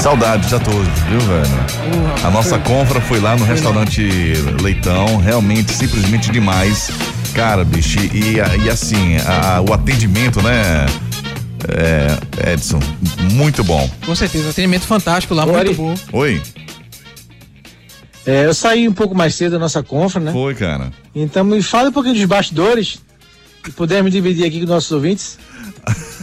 [0.00, 2.24] Saudade já todos, viu, velho?
[2.24, 4.02] A nossa compra foi lá no restaurante
[4.62, 6.90] Leitão, realmente, simplesmente demais.
[7.34, 10.86] Cara, bicho, e, e assim, a, o atendimento, né?
[11.68, 12.80] É, Edson,
[13.32, 13.88] muito bom.
[14.06, 15.52] Com certeza, atendimento fantástico lá, Oi.
[15.52, 15.94] muito bom.
[16.12, 16.40] Oi.
[18.26, 20.32] É, eu saí um pouco mais cedo da nossa confra, né?
[20.32, 20.90] Foi, cara.
[21.14, 23.02] Então me fala um pouquinho dos bastidores,
[23.62, 25.38] que podemos dividir aqui com nossos ouvintes.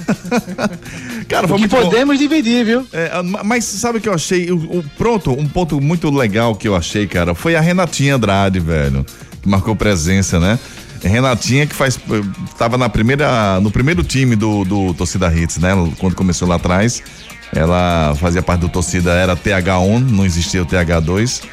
[1.27, 2.21] Cara, foi que podemos bom.
[2.21, 2.87] dividir, viu?
[2.93, 3.11] É,
[3.43, 4.49] mas sabe o que eu achei?
[4.51, 8.59] O, o, pronto, um ponto muito legal que eu achei, cara, foi a Renatinha Andrade,
[8.59, 9.05] velho.
[9.41, 10.57] Que marcou presença, né?
[11.03, 11.99] Renatinha que faz
[12.57, 15.71] tava na primeira no primeiro time do, do torcida Hits, né?
[15.99, 17.03] Quando começou lá atrás,
[17.53, 21.43] ela fazia parte do torcida era TH1, não existia o TH2.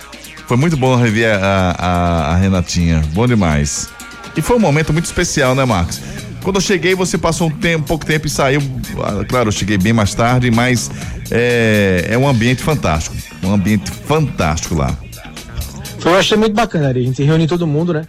[0.47, 3.89] Foi muito bom rever a, a, a Renatinha, bom demais.
[4.37, 6.01] E foi um momento muito especial, né, Marcos?
[6.45, 8.61] Quando eu cheguei, você passou um tempo, pouco tempo e saiu.
[9.03, 10.91] Ah, claro, eu cheguei bem mais tarde, mas
[11.31, 13.17] é, é um ambiente fantástico.
[13.43, 14.95] Um ambiente fantástico lá.
[16.05, 18.07] Eu achei muito bacana, a gente reuniu todo mundo, né?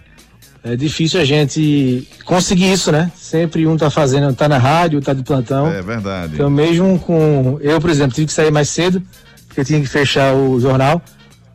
[0.61, 3.09] É difícil a gente conseguir isso, né?
[3.15, 5.67] Sempre um tá fazendo, tá na rádio, tá de plantão.
[5.67, 6.33] É verdade.
[6.33, 7.57] Então, mesmo com.
[7.61, 9.01] Eu, por exemplo, tive que sair mais cedo,
[9.47, 11.01] porque tinha que fechar o jornal.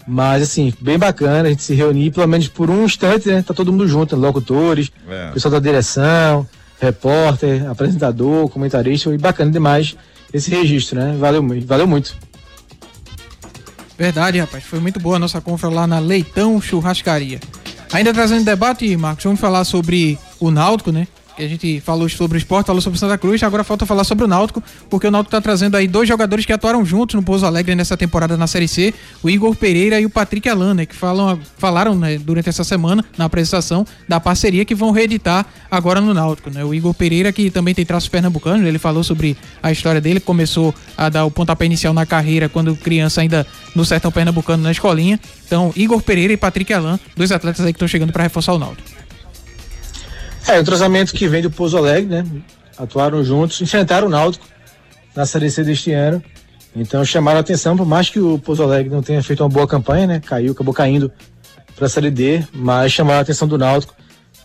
[0.07, 3.43] Mas, assim, bem bacana a gente se reunir, pelo menos por um instante, né?
[3.47, 5.33] Tá todo mundo junto, locutores, é.
[5.33, 6.49] pessoal da direção,
[6.81, 9.97] repórter, apresentador, comentarista, foi bacana demais
[10.33, 11.16] esse registro, né?
[11.19, 12.16] Valeu, valeu muito.
[13.99, 14.64] Verdade, rapaz.
[14.64, 17.38] Foi muito boa a nossa compra lá na Leitão Churrascaria.
[17.93, 21.07] Ainda trazendo debate, Marcos, vamos falar sobre o Náutico, né?
[21.37, 24.25] Que a gente falou sobre o esporte, falou sobre Santa Cruz, agora falta falar sobre
[24.25, 27.47] o Náutico, porque o Náutico está trazendo aí dois jogadores que atuaram juntos no Pouso
[27.47, 30.95] Alegre nessa temporada na Série C, o Igor Pereira e o Patrick Alan, né, que
[30.95, 36.12] falam, falaram né, durante essa semana, na apresentação, da parceria que vão reeditar agora no
[36.12, 36.51] Náutico.
[36.51, 36.64] Né?
[36.64, 40.75] O Igor Pereira, que também tem traços pernambucanos, ele falou sobre a história dele, começou
[40.97, 45.19] a dar o pontapé inicial na carreira quando criança ainda no sertão pernambucano na escolinha.
[45.47, 48.59] Então, Igor Pereira e Patrick Alan, dois atletas aí que estão chegando para reforçar o
[48.59, 49.01] Náutico.
[50.46, 52.24] É, o entrosamento que vem do Pouso Alegre, né?
[52.76, 54.46] Atuaram juntos, enfrentaram o Náutico
[55.14, 56.22] na Série C deste ano.
[56.74, 59.66] Então chamaram a atenção, por mais que o Pouso Alegre não tenha feito uma boa
[59.66, 60.20] campanha, né?
[60.24, 61.11] Caiu, acabou caindo
[61.76, 63.94] para a Série D, mas chamaram a atenção do Náutico.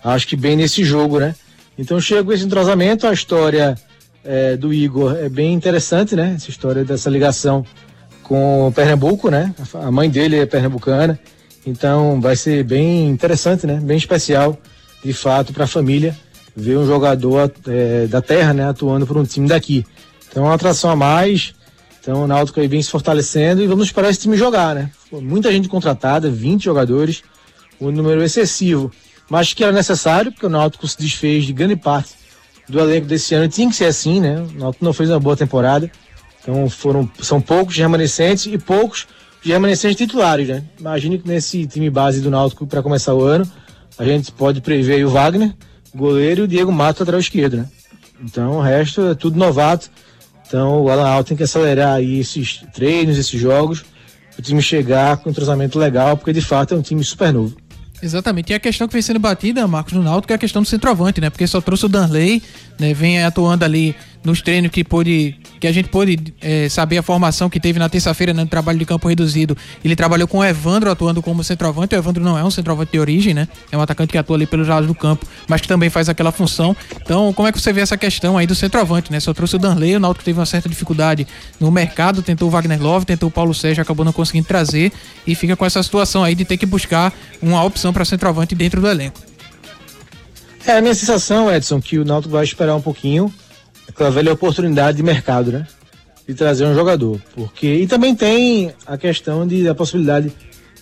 [0.04, 1.36] Acho que bem nesse jogo, né?
[1.78, 3.76] Então chega esse entrosamento, a história
[4.24, 6.34] é, do Igor é bem interessante, né?
[6.36, 7.66] Essa história dessa ligação
[8.24, 9.54] com Pernambuco, né?
[9.74, 11.20] A mãe dele é pernambucana.
[11.66, 13.80] Então vai ser bem interessante, né?
[13.82, 14.58] Bem especial
[15.06, 16.18] de fato, para a família
[16.56, 19.86] ver um jogador é, da terra, né, atuando por um time daqui.
[20.30, 21.54] Então, é uma atração a mais.
[22.02, 24.92] Então, o Náutico aí vem se fortalecendo e vamos esperar esse time jogar, né?
[25.12, 27.24] Muita gente contratada, 20 jogadores,
[27.80, 28.92] um número excessivo,
[29.30, 32.12] mas que era necessário, porque o Náutico se desfez de grande parte
[32.70, 33.48] do elenco desse ano.
[33.48, 34.40] Tinha que ser assim, né?
[34.40, 35.92] O Náutico não fez uma boa temporada.
[36.42, 39.08] Então, foram, são poucos remanescentes e poucos
[39.42, 40.64] remanescentes titulares, né?
[40.80, 43.50] Imagine que nesse time base do Náutico para começar o ano,
[43.98, 45.54] a gente pode prever o Wagner,
[45.94, 47.70] goleiro, e o Diego Mato lateral esquerdo, né?
[48.24, 49.90] Então o resto é tudo novato.
[50.48, 53.84] Então o Alan tem que acelerar aí esses treinos, esses jogos,
[54.38, 57.56] o time chegar com um entrosamento legal, porque de fato é um time super novo.
[58.02, 58.52] Exatamente.
[58.52, 61.20] E a questão que vem sendo batida, Marcos, no Náutico é a questão do centroavante,
[61.22, 61.30] né?
[61.30, 62.44] Porque só trouxe o Danley,
[62.78, 62.94] né?
[62.94, 63.96] Vem atuando ali
[64.26, 67.88] nos treinos que pôde que a gente pôde é, saber a formação que teve na
[67.88, 69.56] terça-feira né, no trabalho de campo reduzido.
[69.84, 71.96] Ele trabalhou com o Evandro atuando como centroavante.
[71.96, 73.48] O Evandro não é um centroavante de origem, né?
[73.72, 76.32] É um atacante que atua ali pelos lados do campo, mas que também faz aquela
[76.32, 76.76] função.
[77.02, 79.20] Então, como é que você vê essa questão aí do centroavante, né?
[79.20, 81.28] Só trouxe o Danley, o Náutico teve uma certa dificuldade
[81.60, 84.92] no mercado, tentou o Wagner Love, tentou o Paulo Sérgio, acabou não conseguindo trazer
[85.26, 88.82] e fica com essa situação aí de ter que buscar uma opção para centroavante dentro
[88.82, 89.20] do elenco.
[90.66, 93.32] É a minha sensação, Edson, que o Náutico vai esperar um pouquinho
[93.96, 95.66] aquela velha oportunidade de mercado, né?
[96.28, 97.20] De trazer um jogador.
[97.34, 100.32] Porque, e também tem a questão de a possibilidade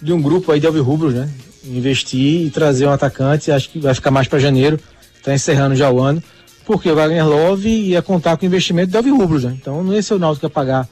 [0.02, 1.30] de um grupo aí de Alvirrubros, né?
[1.64, 4.80] Investir e trazer um atacante, acho que vai ficar mais para janeiro,
[5.24, 6.22] tá encerrando já o ano,
[6.66, 9.56] porque o Wagner Love ia contar com o investimento de Alvirrubros, né?
[9.62, 10.90] Então não ia ser o Náutico a pagar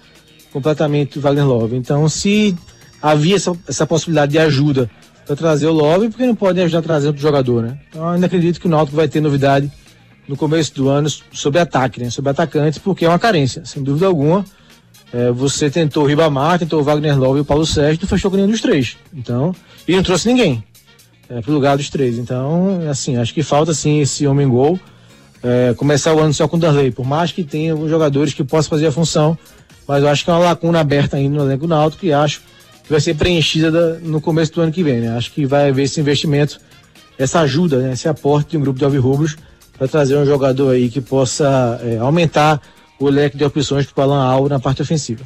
[0.53, 1.75] completamente o Wagner Love.
[1.75, 2.55] Então se
[3.01, 4.89] havia essa, essa possibilidade de ajuda
[5.25, 7.79] para trazer o Love, porque não podem ajudar a trazer outro jogador, né?
[7.89, 9.71] Então ainda acredito que o Náutico vai ter novidade
[10.27, 12.09] no começo do ano sobre ataque, né?
[12.09, 14.45] Sobre atacantes, porque é uma carência, sem dúvida alguma.
[15.13, 18.31] É, você tentou o Ribamar, tentou o Wagner Love e o Paulo Sérgio, não fechou
[18.31, 18.97] com nenhum dos três.
[19.13, 19.53] Então,
[19.87, 20.63] e não trouxe ninguém.
[21.31, 22.17] é, pro lugar dos três.
[22.17, 24.77] Então, assim, acho que falta sim esse homem gol.
[25.41, 28.43] É, começar o ano só com o Darley, por mais que tenha alguns jogadores que
[28.43, 29.37] possam fazer a função,
[29.87, 32.41] mas eu acho que é uma lacuna aberta ainda no elenco náutico e acho
[32.83, 35.17] que vai ser preenchida da, no começo do ano que vem, né?
[35.17, 36.59] Acho que vai haver esse investimento,
[37.17, 37.93] essa ajuda, né?
[37.93, 39.35] esse aporte de um grupo de alvirrubros
[39.81, 42.61] para trazer um jogador aí que possa é, aumentar
[42.99, 45.25] o leque de opções para o Alan Al na parte ofensiva.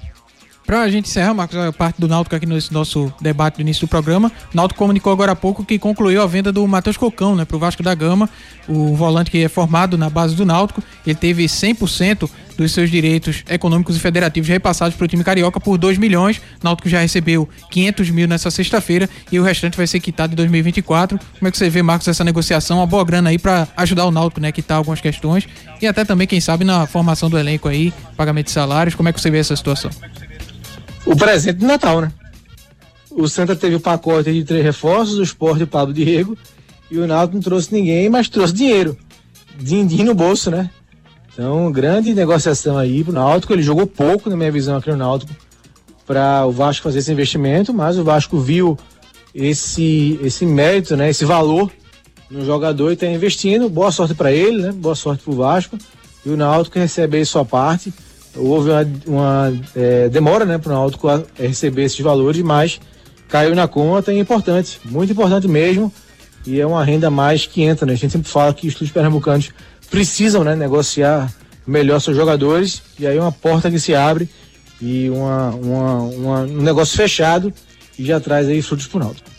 [0.66, 3.90] Pra gente encerrar, Marcos, a parte do Náutico aqui nesse nosso debate do início do
[3.90, 7.46] programa, o Náutico comunicou agora há pouco que concluiu a venda do Matheus Cocão, né,
[7.46, 8.28] pro Vasco da Gama,
[8.68, 13.44] o volante que é formado na base do Náutico, ele teve 100% dos seus direitos
[13.48, 16.38] econômicos e federativos repassados para o time carioca por 2 milhões.
[16.38, 20.36] O Náutico já recebeu 500 mil nessa sexta-feira e o restante vai ser quitado em
[20.38, 21.20] 2024.
[21.38, 22.78] Como é que você vê, Marcos, essa negociação?
[22.78, 25.48] Uma boa grana aí para ajudar o Náutico, né, quitar algumas questões
[25.82, 28.96] e até também, quem sabe, na formação do elenco aí, pagamento de salários.
[28.96, 29.92] Como é que você vê essa situação?
[31.06, 32.12] O presente de Natal, né?
[33.12, 36.38] O Santa teve o pacote de três reforços, o Sport e o Pablo Diego,
[36.92, 38.98] e o Náutico não trouxe ninguém, mas trouxe dinheiro.
[39.58, 40.70] Din-din no bolso, né?
[41.32, 43.54] Então, grande negociação aí pro Náutico.
[43.54, 45.34] Ele jogou pouco, na minha visão, aqui no Náutico,
[46.06, 48.78] para o Vasco fazer esse investimento, mas o Vasco viu
[49.34, 51.10] esse, esse mérito, né?
[51.10, 51.72] Esse valor
[52.30, 53.70] no jogador e está investindo.
[53.70, 54.72] Boa sorte para ele, né?
[54.72, 55.78] Boa sorte pro Vasco.
[56.26, 57.94] E o Náutico recebe aí sua parte
[58.36, 62.80] houve uma, uma é, demora né, para o Náutico receber esses valores, mas
[63.28, 65.92] caiu na conta e é importante, muito importante mesmo.
[66.46, 67.94] E é uma renda mais que entra, né?
[67.94, 69.50] A gente sempre fala que os clubes pernambucanos
[69.90, 71.34] precisam né, negociar
[71.66, 74.30] melhor seus jogadores, e aí uma porta que se abre
[74.80, 77.52] e uma, uma, uma um negócio fechado
[77.98, 79.35] e já traz aí frutos para o Náutico.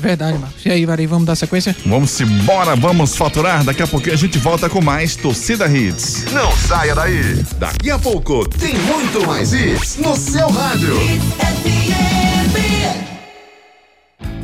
[0.00, 0.64] Verdade, Marcos.
[0.64, 1.76] E aí, Vari, vamos dar sequência?
[1.84, 3.62] Vamos embora, vamos faturar.
[3.64, 6.24] Daqui a pouquinho a gente volta com mais Torcida Hits.
[6.32, 7.44] Não saia daí.
[7.58, 10.94] Daqui a pouco tem muito mais hits no seu rádio.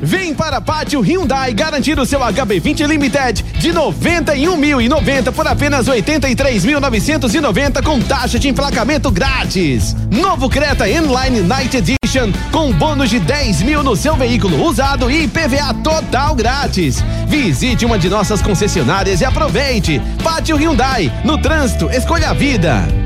[0.03, 8.01] Vem para Pátio Hyundai garantir o seu HB20 Limited de 91.090 por apenas 83.990 com
[8.01, 9.97] taxa de emplacamento grátis.
[10.11, 12.06] Novo Creta Inline Night Edition
[12.51, 17.05] com bônus de 10 mil no seu veículo usado e IPVA total grátis.
[17.27, 20.01] Visite uma de nossas concessionárias e aproveite.
[20.25, 23.06] Pátio Hyundai, no trânsito, escolha a vida.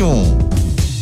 [0.00, 0.69] 31.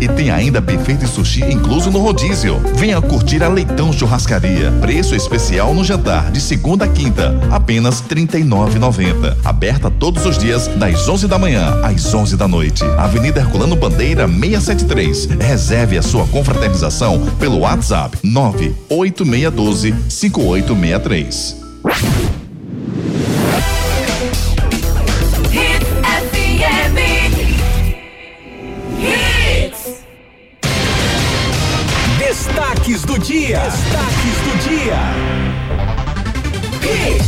[0.00, 2.60] e tem ainda buffet de sushi incluso no rodízio.
[2.74, 4.70] Venha curtir a Leitão Churrascaria.
[4.80, 9.36] Preço especial no jantar de segunda a quinta, apenas R$ 39,90.
[9.44, 12.84] Aberta todos os dias das 11 da manhã às 11 da noite.
[12.96, 15.26] Avenida Herculano Bandeira 673.
[15.40, 22.35] Reserve a sua confraternização pelo WhatsApp 98612 5863.
[33.36, 33.60] Dia.
[33.60, 34.96] Destaques do dia.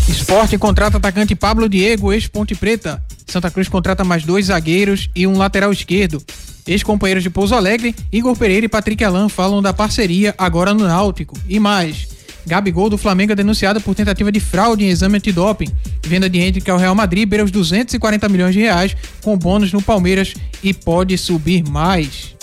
[0.09, 3.03] Esporte contrata atacante Pablo Diego, ex-Ponte Preta.
[3.27, 6.23] Santa Cruz contrata mais dois zagueiros e um lateral esquerdo.
[6.67, 11.37] Ex-companheiros de Pouso Alegre, Igor Pereira e Patrick Alan falam da parceria agora no Náutico.
[11.47, 12.09] E mais.
[12.47, 15.69] Gabigol do Flamengo é denunciado por tentativa de fraude em exame antidoping.
[16.07, 19.83] Venda de Hendrick ao Real Madrid beira os 240 milhões de reais, com bônus no
[19.83, 22.35] Palmeiras e pode subir mais.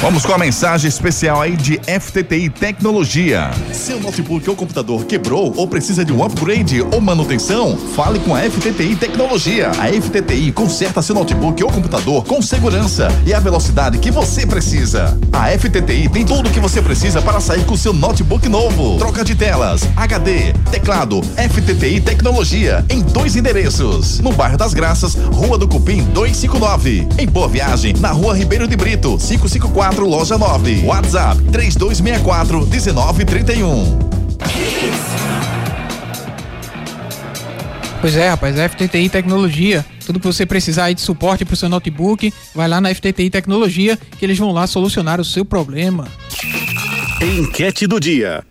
[0.00, 3.50] Vamos com a mensagem especial aí de FTTI Tecnologia.
[3.72, 7.76] Seu notebook ou computador quebrou ou precisa de um upgrade ou manutenção?
[7.96, 9.70] Fale com a FTTI Tecnologia.
[9.70, 15.18] A FTTI conserta seu notebook ou computador com segurança e a velocidade que você precisa.
[15.32, 18.98] A FTTI tem tudo o que você precisa para sair com seu notebook novo.
[18.98, 24.20] Troca de telas, HD, teclado, FTTI Tecnologia em dois endereços.
[24.20, 27.08] No bairro das Graças, Rua do Cupim 259.
[27.18, 30.84] Em Boa Viagem, na Rua Ribeiro de Brito, 554 loja 9.
[30.84, 33.98] WhatsApp 3264 1931.
[38.00, 39.84] Pois é, rapaz, a FTTI Tecnologia.
[40.06, 43.28] Tudo que você precisar aí de suporte para o seu notebook, vai lá na FTTI
[43.28, 46.06] Tecnologia que eles vão lá solucionar o seu problema.
[47.20, 48.44] Enquete do dia.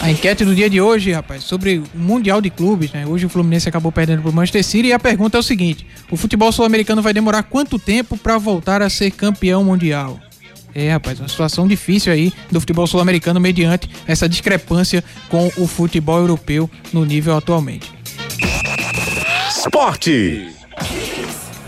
[0.00, 3.06] A enquete do dia de hoje, rapaz, sobre o Mundial de Clubes, né?
[3.06, 6.16] Hoje o Fluminense acabou perdendo pro Manchester City e a pergunta é o seguinte: o
[6.16, 10.20] futebol sul-americano vai demorar quanto tempo para voltar a ser campeão mundial?
[10.74, 16.18] É, rapaz, uma situação difícil aí do futebol sul-americano mediante essa discrepância com o futebol
[16.18, 17.90] europeu no nível atualmente.
[19.48, 20.48] Esporte.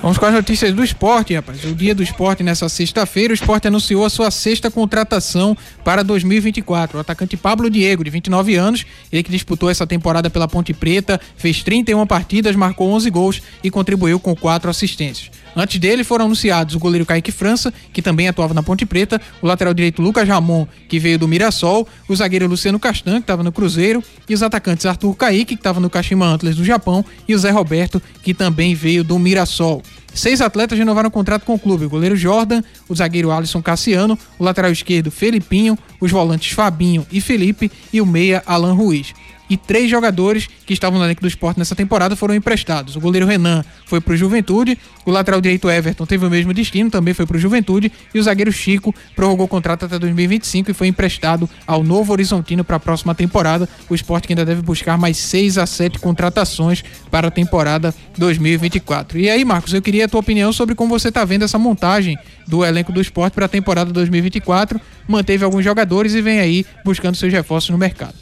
[0.03, 1.63] Vamos com as notícias do esporte, rapaz.
[1.63, 6.99] O dia do esporte nessa sexta-feira, o esporte anunciou a sua sexta contratação para 2024.
[6.99, 11.21] O atacante Pablo Diego, de 29 anos, ele que disputou essa temporada pela Ponte Preta,
[11.37, 15.31] fez 31 partidas, marcou 11 gols e contribuiu com quatro assistências.
[15.55, 19.47] Antes dele foram anunciados o goleiro Kaique França, que também atuava na Ponte Preta, o
[19.47, 23.53] lateral direito Lucas Ramon, que veio do Mirassol, o zagueiro Luciano Castan, que estava no
[23.53, 27.39] Cruzeiro, e os atacantes Arthur Kaique, que estava no Kashima Antlers do Japão, e o
[27.39, 29.83] Zé Roberto, que também veio do Mirassol.
[30.15, 34.19] Seis atletas renovaram o contrato com o clube: o goleiro Jordan, o zagueiro Alisson Cassiano,
[34.39, 39.15] o lateral esquerdo Felipinho, os volantes Fabinho e Felipe e o meia Alan Ruiz
[39.53, 42.97] e três jogadores que estavam no elenco do esporte nessa temporada foram emprestados.
[42.97, 46.91] O goleiro Renan foi para o Juventude, o lateral direito Everton teve o mesmo destino,
[46.91, 50.75] também foi para o Juventude, e o zagueiro Chico prorrogou o contrato até 2025 e
[50.75, 53.69] foi emprestado ao Novo Horizontino para a próxima temporada.
[53.91, 59.19] O esporte que ainda deve buscar mais seis a sete contratações para a temporada 2024.
[59.19, 62.17] E aí, Marcos, eu queria a tua opinião sobre como você está vendo essa montagem
[62.49, 64.81] do elenco do esporte para a temporada 2024.
[65.07, 68.15] Manteve alguns jogadores e vem aí buscando seus reforços no mercado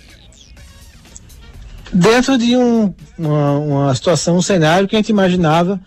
[1.93, 5.81] dentro de um, uma, uma, situação, um cenário que a gente imaginava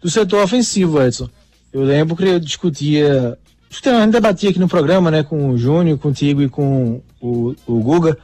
[0.00, 1.28] do setor ofensivo, Edson.
[1.72, 3.38] Eu lembro que eu discutia,
[3.70, 7.80] a gente debatia aqui no programa, né, com o Júnior, contigo e com o, o
[7.80, 8.16] Guga,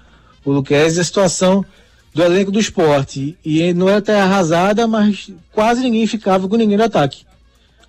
[0.45, 1.65] o Luquez, a situação
[2.15, 3.37] do elenco do esporte.
[3.45, 7.25] E não era até arrasada, mas quase ninguém ficava com ninguém no ataque.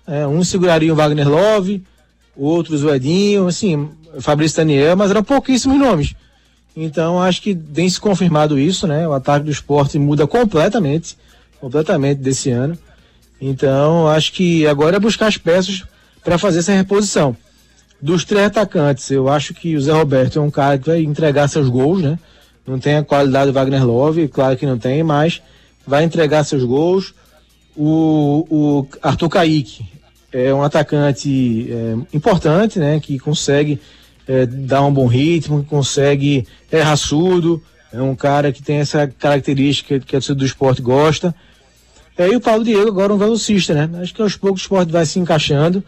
[0.06, 1.82] É, um seguraria o Wagner Love,
[2.36, 6.14] outros o Edinho, assim, Fabrício Daniel, mas eram pouquíssimos nomes.
[6.76, 9.06] Então acho que tem se confirmado isso, né?
[9.06, 11.16] O ataque do esporte muda completamente,
[11.60, 12.78] completamente desse ano.
[13.40, 15.84] Então acho que agora é buscar as peças
[16.22, 17.36] para fazer essa reposição.
[18.00, 21.48] Dos três atacantes, eu acho que o Zé Roberto é um cara que vai entregar
[21.48, 22.18] seus gols, né?
[22.64, 25.42] Não tem a qualidade do Wagner Love, claro que não tem, mas
[25.86, 27.14] vai entregar seus gols.
[27.74, 29.86] O, o Arthur Kaique
[30.30, 33.00] é um atacante é, importante, né?
[33.00, 33.80] Que consegue
[34.28, 39.98] é, dá um bom ritmo, consegue, é raçudo, é um cara que tem essa característica
[39.98, 41.34] que a torcida do esporte gosta.
[42.16, 43.88] É, e o Paulo Diego agora um velocista, né?
[44.02, 45.82] Acho que aos poucos o esporte vai se encaixando.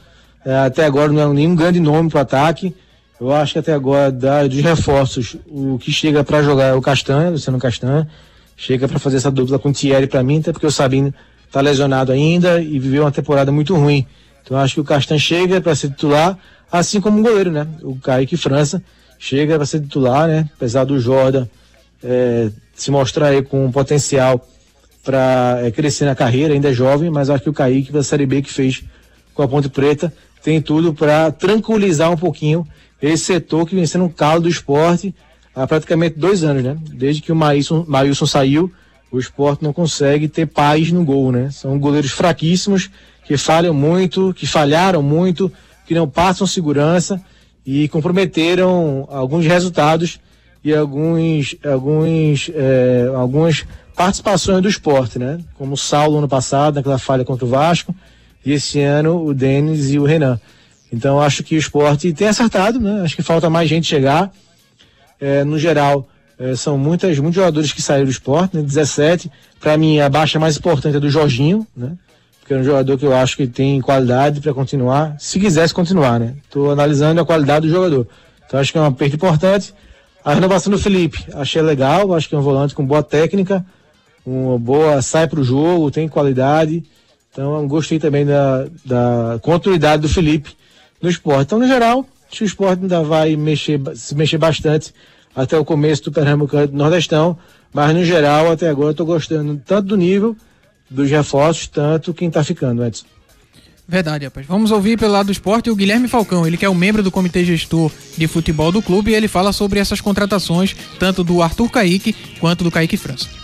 [0.44, 2.74] É, até agora não é nenhum grande nome para o ataque.
[3.20, 6.80] Eu acho que até agora, da, dos reforços, o que chega para jogar é o
[6.80, 8.08] Castanha, Luciano Castanha.
[8.56, 11.12] Chega para fazer essa dupla com o Thierry para mim, até porque o Sabino
[11.46, 14.06] está lesionado ainda e viveu uma temporada muito ruim.
[14.42, 16.38] Então acho que o Castanha chega para ser titular
[16.70, 17.66] assim como o goleiro, né?
[17.82, 18.82] O Kaique França
[19.18, 20.48] chega para ser titular, né?
[20.56, 21.46] Apesar do Jordan
[22.02, 24.46] é, se mostrar aí com um potencial
[25.02, 28.26] para é, crescer na carreira, ainda é jovem, mas acho que o Kaique da Série
[28.26, 28.82] B que fez
[29.34, 32.66] com a Ponte Preta tem tudo para tranquilizar um pouquinho
[33.00, 35.14] esse setor que vem sendo um calo do esporte
[35.54, 36.76] há praticamente dois anos, né?
[36.80, 38.70] Desde que o Maílson, Maílson saiu,
[39.10, 41.50] o esporte não consegue ter paz no gol, né?
[41.50, 42.90] São goleiros fraquíssimos,
[43.24, 45.50] que falham muito, que falharam muito,
[45.90, 47.20] que não passam segurança
[47.66, 50.20] e comprometeram alguns resultados
[50.62, 55.40] e alguns, alguns, é, algumas participações do esporte, né?
[55.58, 57.92] Como o Saulo ano passado, naquela falha contra o Vasco,
[58.46, 60.40] e esse ano o Denis e o Renan.
[60.92, 63.02] Então acho que o esporte tem acertado, né?
[63.02, 64.30] Acho que falta mais gente chegar.
[65.20, 66.06] É, no geral,
[66.38, 68.62] é, são muitas, muitos jogadores que saíram do esporte, né?
[68.62, 69.28] 17.
[69.58, 71.96] Para mim, a baixa mais importante é do Jorginho, né?
[72.50, 76.18] Que é um jogador que eu acho que tem qualidade para continuar, se quisesse continuar,
[76.18, 76.34] né?
[76.42, 78.08] Estou analisando a qualidade do jogador.
[78.44, 79.72] Então acho que é uma perda importante.
[80.24, 83.64] A renovação do Felipe, achei legal, acho que é um volante com boa técnica,
[84.26, 86.82] uma boa, sai para o jogo, tem qualidade.
[87.30, 90.50] Então gostei também da, da continuidade do Felipe
[91.00, 91.44] no esporte.
[91.44, 94.92] Então, no geral, acho que o esporte ainda vai mexer, se mexer bastante
[95.36, 97.38] até o começo do Pernambuco Nordestão,
[97.72, 100.36] mas no geral, até agora, estou gostando tanto do nível
[100.90, 103.06] dos reforços, tanto quem está ficando, Edson.
[103.86, 104.46] Verdade, rapaz.
[104.46, 107.02] Vamos ouvir pelo lado do esporte o Guilherme Falcão, ele que é o um membro
[107.02, 111.42] do comitê gestor de futebol do clube e ele fala sobre essas contratações, tanto do
[111.42, 113.39] Arthur Caíque quanto do Caíque França.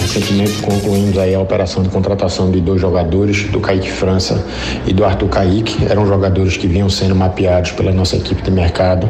[0.00, 4.42] Recentemente concluímos aí a operação de contratação de dois jogadores, do Kaique França
[4.86, 5.84] e do Arthur Kaique.
[5.84, 9.06] Eram jogadores que vinham sendo mapeados pela nossa equipe de mercado.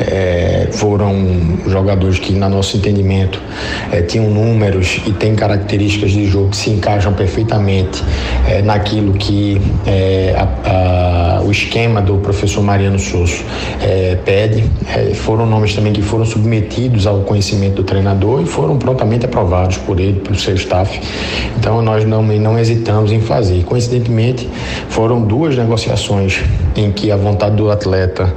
[0.00, 1.14] É, foram
[1.66, 3.40] jogadores que, no nosso entendimento,
[3.92, 8.02] é, tinham números e têm características de jogo que se encaixam perfeitamente
[8.48, 9.60] é, naquilo que
[10.36, 13.44] a, a, o esquema do professor Mariano Souza
[14.24, 14.64] pede.
[15.14, 19.99] Foram nomes também que foram submetidos ao conhecimento do treinador e foram prontamente aprovados por
[20.00, 21.00] ele, pelo seu staff.
[21.56, 23.64] Então nós não, não hesitamos em fazer.
[23.64, 24.48] Coincidentemente,
[24.88, 26.42] foram duas negociações
[26.76, 28.32] em que a vontade do atleta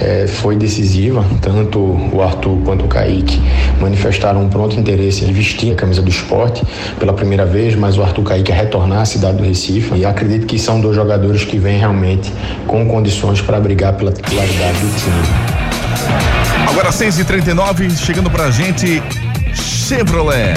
[0.00, 1.80] eh, foi decisiva, tanto
[2.12, 3.40] o Arthur quanto o Kaique
[3.80, 6.62] manifestaram um pronto interesse em vestir a camisa do esporte
[6.98, 9.94] pela primeira vez, mas o Arthur Kaique retornar à cidade do Recife.
[9.94, 12.32] E acredito que são dois jogadores que vêm realmente
[12.66, 15.68] com condições para brigar pela titularidade do time.
[16.68, 19.02] Agora 6h39, chegando pra gente
[19.88, 20.52] Chevrolet.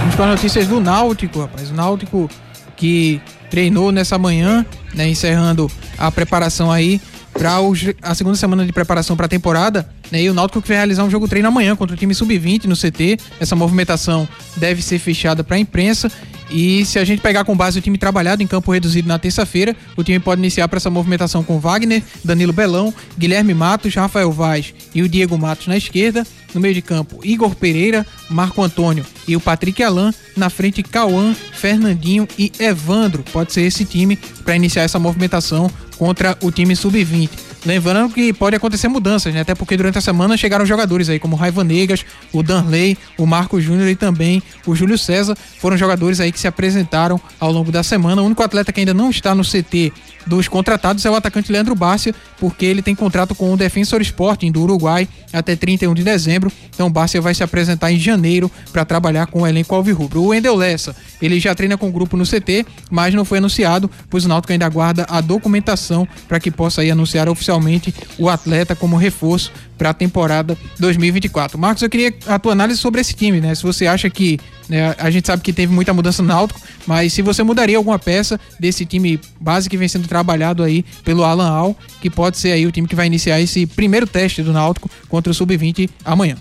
[0.00, 1.70] Vamos para as notícias do Náutico, rapaz.
[1.70, 2.28] O Náutico
[2.76, 7.00] que treinou nessa manhã, né, encerrando a preparação aí
[7.32, 7.56] para
[8.02, 9.88] a segunda semana de preparação para a temporada.
[10.10, 12.64] Né, e o Náutico que vai realizar um jogo treino amanhã contra o time sub-20
[12.64, 13.18] no CT.
[13.40, 16.10] Essa movimentação deve ser fechada para a imprensa
[16.50, 19.74] e se a gente pegar com base o time trabalhado em campo reduzido na terça-feira,
[19.96, 24.72] o time pode iniciar para essa movimentação com Wagner, Danilo Belão, Guilherme Matos, Rafael Vaz
[24.94, 26.26] e o Diego Matos na esquerda.
[26.54, 30.12] No meio de campo, Igor Pereira, Marco Antônio e o Patrick Alain.
[30.36, 33.24] Na frente, Cauã, Fernandinho e Evandro.
[33.32, 37.45] Pode ser esse time para iniciar essa movimentação contra o time sub-20.
[37.64, 39.40] Lembrando que pode acontecer mudanças, né?
[39.40, 43.60] Até porque durante a semana chegaram jogadores aí como Raiva Negas, o Danley, o Marco
[43.60, 45.36] Júnior e também o Júlio César.
[45.58, 48.22] Foram jogadores aí que se apresentaram ao longo da semana.
[48.22, 49.92] O único atleta que ainda não está no CT
[50.26, 54.50] dos contratados é o atacante Leandro Bárcia, porque ele tem contrato com o Defensor Sporting
[54.50, 56.52] do Uruguai até 31 de dezembro.
[56.74, 60.20] Então Bárcia vai se apresentar em janeiro para trabalhar com o elenco Alvirrubro.
[60.20, 63.90] O Wendel Lessa, ele já treina com o grupo no CT, mas não foi anunciado,
[64.10, 68.74] pois o Náutico ainda aguarda a documentação para que possa aí anunciar oficialmente o atleta
[68.74, 71.58] como reforço para a temporada 2024.
[71.58, 73.54] Marcos, eu queria a tua análise sobre esse time, né?
[73.54, 77.12] Se você acha que né, a gente sabe que teve muita mudança no Náutico, mas
[77.12, 81.50] se você mudaria alguma peça desse time base que vem sendo trabalhado aí pelo Alan
[81.50, 84.90] Al, que pode ser aí o time que vai iniciar esse primeiro teste do Náutico
[85.08, 86.36] contra o Sub-20 amanhã.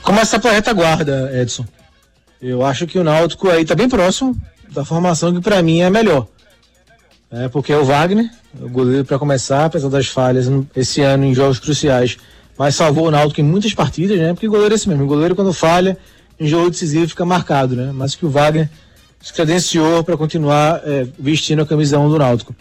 [0.00, 1.66] Começa pela retaguarda, Edson.
[2.40, 4.34] Eu acho que o Náutico aí tá bem próximo
[4.70, 6.26] da formação que para mim é melhor.
[7.30, 11.34] É porque é o Wagner, o goleiro para começar, apesar das falhas esse ano em
[11.34, 12.16] jogos cruciais,
[12.56, 14.32] mas salvou o Náutico em muitas partidas, né?
[14.32, 15.98] Porque o goleiro é esse mesmo, o goleiro quando falha
[16.40, 17.90] em jogo decisivo fica marcado, né?
[17.92, 18.70] Mas que o Wagner
[19.20, 22.54] se credenciou para continuar é, vestindo a camisa 1 do Náutico.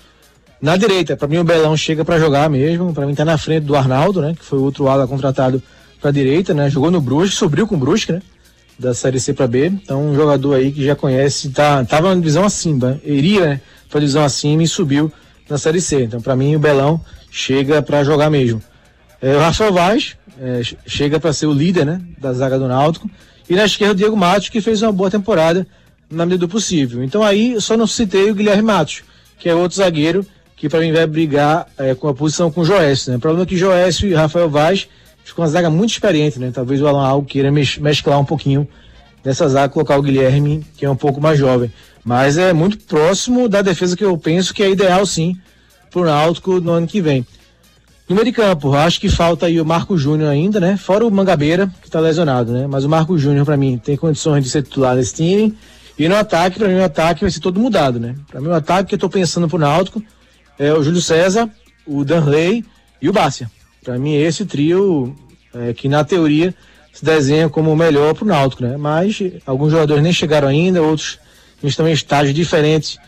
[0.61, 3.63] Na direita, para mim o Belão chega para jogar mesmo, para mim tá na frente
[3.63, 4.33] do Arnaldo, né?
[4.37, 5.61] Que foi o outro ala contratado
[6.01, 6.69] para direita, né?
[6.69, 8.21] Jogou no Brusque, subiu com o Brusque, né?
[8.77, 9.67] Da série C para B.
[9.67, 13.61] Então um jogador aí que já conhece, tá, tava na divisão acima, iria, né?
[13.89, 15.11] Pra divisão acima e subiu
[15.49, 16.03] na Série C.
[16.03, 16.99] Então, para mim, o Belão
[17.31, 18.61] chega para jogar mesmo.
[19.21, 23.09] É, o Rafael Vaz é, chega para ser o líder né, da zaga do Náutico.
[23.49, 25.65] E na esquerda, o Diego Matos, que fez uma boa temporada
[26.09, 27.03] na medida do possível.
[27.03, 29.03] Então, aí, só não citei o Guilherme Matos,
[29.37, 30.25] que é outro zagueiro
[30.57, 33.11] que para mim vai brigar é, com a posição com o Joécio.
[33.11, 33.17] Né?
[33.17, 34.87] O problema é que Joécio e Rafael Vaz
[35.23, 36.51] ficam uma zaga muito experiente, né?
[36.51, 38.67] Talvez o Alan Algo queira mesclar um pouquinho
[39.23, 41.71] dessa zaga, colocar o Guilherme, que é um pouco mais jovem.
[42.03, 45.37] Mas é muito próximo da defesa que eu penso que é ideal sim
[45.91, 47.25] para o Náutico no ano que vem.
[48.07, 50.77] No meio de campo, acho que falta aí o Marco Júnior ainda, né?
[50.77, 52.65] Fora o Mangabeira, que está lesionado, né?
[52.65, 55.57] Mas o Marco Júnior, para mim, tem condições de ser titular nesse time.
[55.97, 58.15] E no ataque, para mim, o ataque vai ser todo mudado, né?
[58.29, 60.01] Para mim, o ataque que eu estou pensando pro Náutico
[60.59, 61.49] é o Júlio César,
[61.85, 62.63] o Danley
[63.01, 63.49] e o Bárcia.
[63.83, 65.15] Para mim, esse trio,
[65.53, 66.53] é, que na teoria
[66.93, 68.77] se desenha como o melhor para o Náutico, né?
[68.77, 71.19] Mas alguns jogadores nem chegaram ainda, outros
[71.63, 72.99] estão em estágios diferentes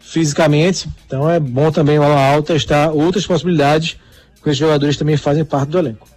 [0.00, 0.88] fisicamente.
[1.06, 3.96] Então é bom também o Alan testar outras possibilidades,
[4.34, 6.08] porque os jogadores também fazem parte do elenco.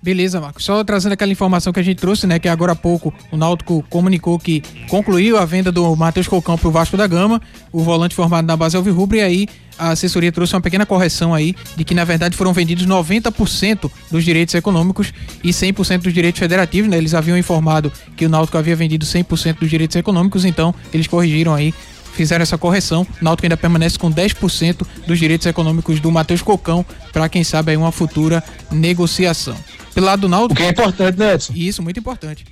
[0.00, 0.64] Beleza, Marcos.
[0.64, 2.38] Só trazendo aquela informação que a gente trouxe, né?
[2.38, 6.70] Que agora há pouco o Náutico comunicou que concluiu a venda do Matheus Colcão pro
[6.70, 7.42] Vasco da Gama,
[7.72, 11.54] o volante formado na base Alvirrubro, e aí a assessoria trouxe uma pequena correção aí
[11.76, 16.88] de que na verdade foram vendidos 90% dos direitos econômicos e 100% dos direitos federativos,
[16.90, 16.96] né?
[16.96, 21.54] Eles haviam informado que o Náutico havia vendido 100% dos direitos econômicos, então eles corrigiram
[21.54, 21.74] aí
[22.12, 23.06] fizeram essa correção.
[23.20, 27.70] O Náutico ainda permanece com 10% dos direitos econômicos do Matheus Cocão para quem sabe
[27.70, 28.42] aí uma futura
[28.72, 29.56] negociação.
[29.98, 30.52] Pelo lado do Náutico.
[30.52, 31.52] O que é importante, né, Edson?
[31.56, 32.44] Isso, muito importante.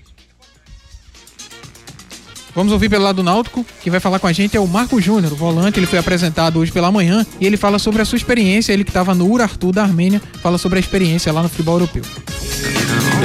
[2.53, 5.01] Vamos ouvir pelo lado do Náutico, que vai falar com a gente é o Marco
[5.01, 8.17] Júnior, o volante, ele foi apresentado hoje pela manhã e ele fala sobre a sua
[8.17, 11.77] experiência, ele que estava no Urartu da Armênia, fala sobre a experiência lá no futebol
[11.77, 12.03] europeu.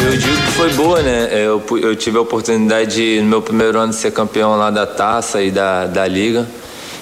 [0.05, 1.29] Eu digo que foi boa, né?
[1.31, 4.85] Eu, eu tive a oportunidade de, no meu primeiro ano de ser campeão lá da
[4.85, 6.47] taça e da, da liga.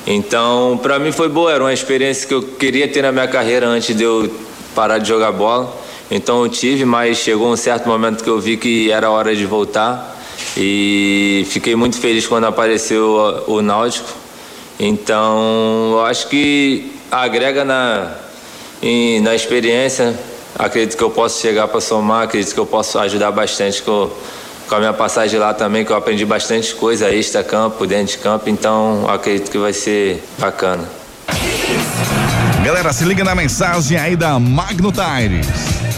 [0.08, 3.68] Então, para mim foi boa, era uma experiência que eu queria ter na minha carreira
[3.68, 4.34] antes de eu
[4.74, 5.89] parar de jogar bola.
[6.12, 9.45] Então eu tive, mas chegou um certo momento que eu vi que era hora de
[9.45, 10.18] voltar
[10.57, 14.10] e fiquei muito feliz quando apareceu o, o Náutico.
[14.80, 18.12] Então eu acho que agrega na,
[18.82, 20.18] em, na experiência.
[20.57, 24.10] Acredito que eu posso chegar para somar, acredito que eu posso ajudar bastante com,
[24.68, 28.49] com a minha passagem lá também, que eu aprendi bastante coisa extra-campo, dentro de campo,
[28.49, 30.89] então acredito que vai ser bacana.
[32.64, 35.79] Galera, se liga na mensagem aí da Magno Tires.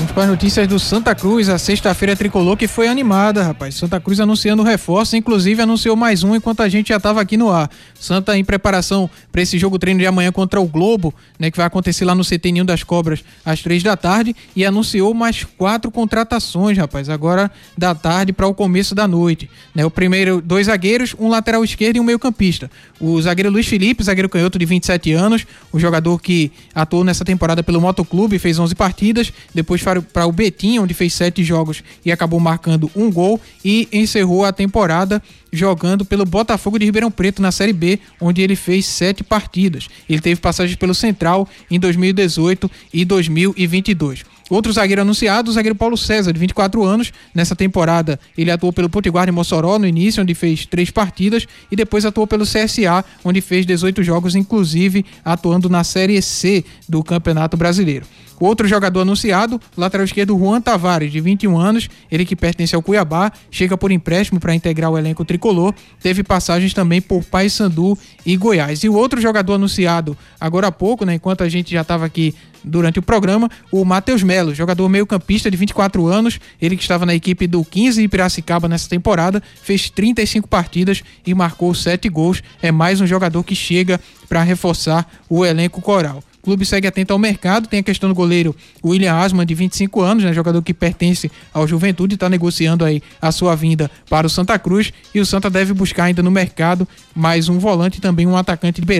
[0.00, 3.74] Vamos para as notícias do Santa Cruz, a sexta-feira tricolor que foi animada, rapaz.
[3.74, 7.50] Santa Cruz anunciando reforço, inclusive anunciou mais um enquanto a gente já estava aqui no
[7.50, 7.70] ar.
[7.98, 11.66] Santa em preparação para esse jogo treino de amanhã contra o Globo, né, que vai
[11.66, 15.90] acontecer lá no CT Ninho das Cobras às três da tarde e anunciou mais quatro
[15.90, 19.84] contratações, rapaz, agora da tarde para o começo da noite, né?
[19.84, 22.70] O primeiro dois zagueiros, um lateral esquerdo e um meio-campista.
[22.98, 27.62] O zagueiro Luiz Felipe, zagueiro canhoto de 27 anos, o jogador que atuou nessa temporada
[27.62, 29.82] pelo Motoclube, fez 11 partidas, depois
[30.12, 34.52] para o Betim, onde fez sete jogos e acabou marcando um gol e encerrou a
[34.52, 35.22] temporada
[35.52, 39.88] jogando pelo Botafogo de Ribeirão Preto na Série B, onde ele fez sete partidas.
[40.08, 44.24] Ele teve passagens pelo Central em 2018 e 2022.
[44.50, 47.12] Outro zagueiro anunciado, o zagueiro Paulo César, de 24 anos.
[47.32, 51.76] Nessa temporada, ele atuou pelo Potiguar de Mossoró no início, onde fez três partidas, e
[51.76, 57.56] depois atuou pelo CSA, onde fez 18 jogos, inclusive atuando na Série C do Campeonato
[57.56, 58.04] Brasileiro.
[58.40, 63.30] Outro jogador anunciado, lateral esquerdo Juan Tavares, de 21 anos, ele que pertence ao Cuiabá,
[63.50, 68.82] chega por empréstimo para integrar o elenco tricolor, teve passagens também por Paysandu e Goiás.
[68.82, 72.34] E o outro jogador anunciado agora há pouco, né, enquanto a gente já estava aqui
[72.64, 77.14] durante o programa, o Matheus Melo, jogador meio-campista de 24 anos, ele que estava na
[77.14, 82.42] equipe do 15 de Piracicaba nessa temporada, fez 35 partidas e marcou 7 gols.
[82.62, 86.22] É mais um jogador que chega para reforçar o elenco coral.
[86.40, 87.68] O clube segue atento ao mercado.
[87.68, 91.68] Tem a questão do goleiro William Asman, de 25 anos, né, jogador que pertence ao
[91.68, 94.92] Juventude, está negociando aí a sua vinda para o Santa Cruz.
[95.14, 98.80] E o Santa deve buscar ainda no mercado mais um volante e também um atacante
[98.80, 98.90] de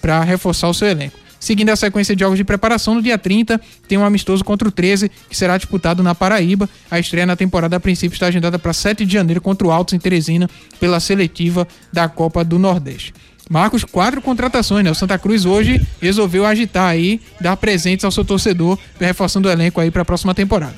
[0.00, 1.16] para reforçar o seu elenco.
[1.38, 4.72] Seguindo a sequência de jogos de preparação, no dia 30 tem um amistoso contra o
[4.72, 6.68] 13, que será disputado na Paraíba.
[6.90, 9.94] A estreia na temporada, a princípio, está agendada para 7 de janeiro contra o Altos
[9.94, 13.14] em Teresina, pela seletiva da Copa do Nordeste.
[13.48, 14.90] Marcos, quatro contratações, né?
[14.90, 19.80] O Santa Cruz hoje resolveu agitar aí, dar presentes ao seu torcedor, reforçando o elenco
[19.80, 20.74] aí para a próxima temporada.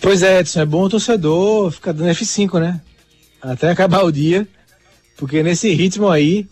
[0.00, 2.80] Pois é, Edson, é bom o torcedor ficar dando F5, né?
[3.40, 4.46] Até acabar o dia,
[5.16, 6.46] porque nesse ritmo aí,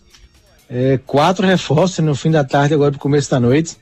[0.69, 3.75] é, quatro reforços no fim da tarde, agora pro começo da noite.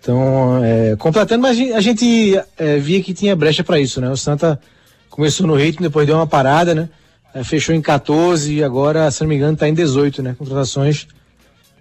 [0.00, 4.10] Então, é, completando, mas a gente é, via que tinha brecha para isso, né?
[4.10, 4.60] O Santa
[5.08, 6.88] começou no ritmo, depois deu uma parada, né?
[7.34, 10.34] É, fechou em 14 e agora, se não me engano, está em 18, né?
[10.38, 11.06] Contratações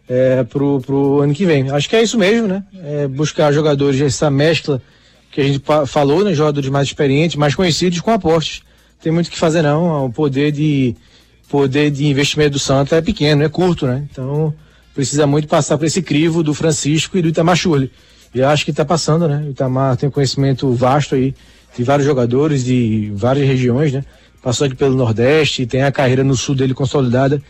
[0.07, 1.69] é, pro, pro ano que vem.
[1.71, 2.63] Acho que é isso mesmo, né?
[2.83, 4.81] É buscar jogadores, essa mescla
[5.31, 6.33] que a gente falou, né?
[6.33, 8.61] Jogadores mais experientes, mais conhecidos com apostes.
[9.01, 10.95] Tem muito o que fazer não, o poder de
[11.49, 14.05] poder de investimento do Santa é pequeno, é curto, né?
[14.11, 14.53] Então
[14.93, 17.57] precisa muito passar por esse crivo do Francisco e do Itamar.
[18.33, 19.43] E acho que está passando, né?
[19.47, 21.33] O Itamar tem um conhecimento vasto aí
[21.77, 24.03] de vários jogadores de várias regiões, né?
[24.41, 27.41] Passou aqui pelo Nordeste, tem a carreira no Sul dele consolidada.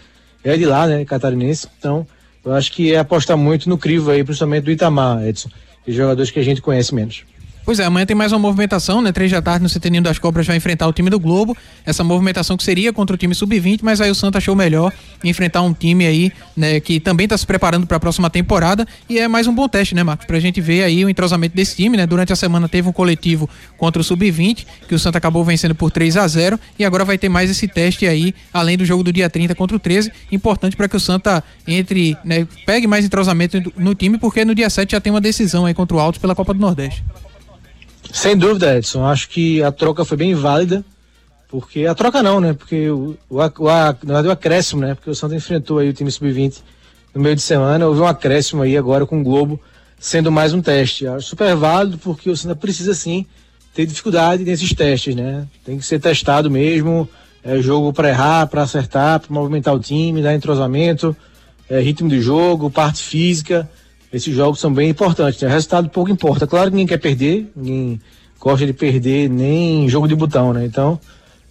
[0.43, 1.03] É de lá, né?
[1.05, 1.67] Catarinense.
[1.77, 2.07] Então,
[2.43, 5.49] eu acho que é apostar muito no crivo aí, principalmente do Itamar, Edson.
[5.85, 7.23] E jogadores que a gente conhece menos.
[7.68, 9.11] Pois é, amanhã tem mais uma movimentação, né?
[9.11, 11.53] Três da tarde no CT das Cobras vai enfrentar o time do Globo.
[11.86, 15.61] Essa movimentação que seria contra o time sub-20, mas aí o Santa achou melhor enfrentar
[15.63, 19.28] um time aí, né, que também está se preparando para a próxima temporada e é
[19.28, 20.26] mais um bom teste, né, Marcos?
[20.26, 22.07] Pra gente ver aí o entrosamento desse time, né?
[22.07, 25.91] Durante a semana teve um coletivo contra o sub-20, que o Santa acabou vencendo por
[25.91, 29.11] 3 a 0 e agora vai ter mais esse teste aí, além do jogo do
[29.11, 33.61] dia 30 contra o 13, importante para que o Santa entre, né, pegue mais entrosamento
[33.76, 36.34] no time, porque no dia 7 já tem uma decisão aí contra o Altos pela
[36.34, 37.03] Copa do Nordeste.
[38.12, 39.05] Sem dúvida, Edson.
[39.05, 40.84] Acho que a troca foi bem válida.
[41.49, 42.53] Porque a troca não, né?
[42.53, 44.95] Porque o, o, o, o, o acréscimo, né?
[44.95, 46.62] Porque o Santos enfrentou aí o time sub-20
[47.14, 47.88] no meio de semana.
[47.88, 49.60] Houve um acréscimo aí agora com o Globo
[49.99, 51.08] sendo mais um teste.
[51.08, 53.26] Acho super válido porque o Santos precisa sim
[53.74, 55.47] ter dificuldade nesses testes, né?
[55.64, 57.08] Tem que ser testado mesmo.
[57.43, 61.16] É jogo para errar, para acertar, para movimentar o time, dar entrosamento,
[61.70, 63.70] é, ritmo de jogo, parte física.
[64.12, 65.41] Esses jogos são bem importantes.
[65.41, 65.47] Né?
[65.47, 66.47] O resultado pouco importa.
[66.47, 67.99] Claro que ninguém quer perder, ninguém
[68.39, 70.66] gosta de perder nem jogo de botão, né?
[70.66, 70.99] Então,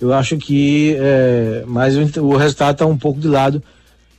[0.00, 3.62] eu acho que é, mas o, o resultado está um pouco de lado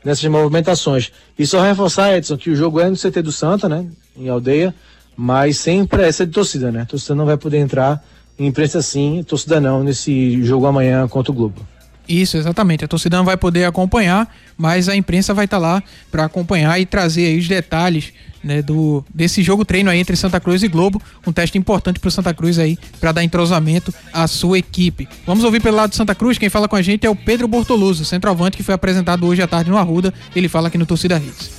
[0.03, 1.11] nessas movimentações.
[1.37, 3.85] E só reforçar, Edson, que o jogo é no CT do Santa, né?
[4.15, 4.73] Em aldeia,
[5.15, 6.81] mas sem pressa de torcida, né?
[6.81, 8.03] A torcida não vai poder entrar
[8.37, 11.65] em imprensa sim, torcida não, nesse jogo amanhã contra o Globo.
[12.07, 12.85] Isso, exatamente.
[12.85, 16.79] A torcida não vai poder acompanhar, mas a imprensa vai estar tá lá para acompanhar
[16.79, 20.67] e trazer aí os detalhes né, do, desse jogo treino aí entre Santa Cruz e
[20.67, 21.01] Globo.
[21.25, 25.07] Um teste importante para o Santa Cruz aí, para dar entrosamento à sua equipe.
[25.25, 26.37] Vamos ouvir pelo lado de Santa Cruz.
[26.37, 29.47] Quem fala com a gente é o Pedro Bortoluso, centroavante que foi apresentado hoje à
[29.47, 30.13] tarde no Arruda.
[30.35, 31.51] Ele fala aqui no Torcida Hits.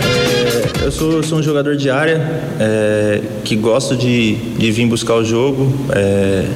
[0.00, 2.20] É, eu sou, sou, um jogador de área
[2.60, 6.46] é, que gosto de, de vir buscar o jogo, é,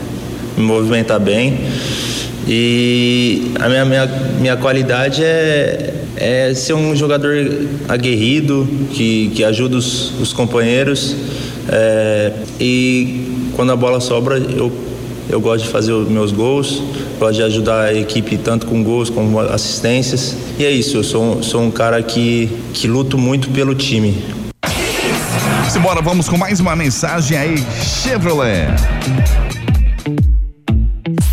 [0.56, 1.58] me movimentar bem.
[2.46, 4.06] E a minha, minha,
[4.40, 7.32] minha qualidade é, é ser um jogador
[7.88, 11.14] aguerrido, que, que ajuda os, os companheiros.
[11.68, 14.72] É, e quando a bola sobra, eu,
[15.28, 16.82] eu gosto de fazer os meus gols,
[17.18, 20.36] gosto de ajudar a equipe tanto com gols como assistências.
[20.58, 24.16] E é isso, eu sou, sou um cara que, que luto muito pelo time.
[25.70, 28.66] Simbora, vamos com mais uma mensagem aí, Chevrolet.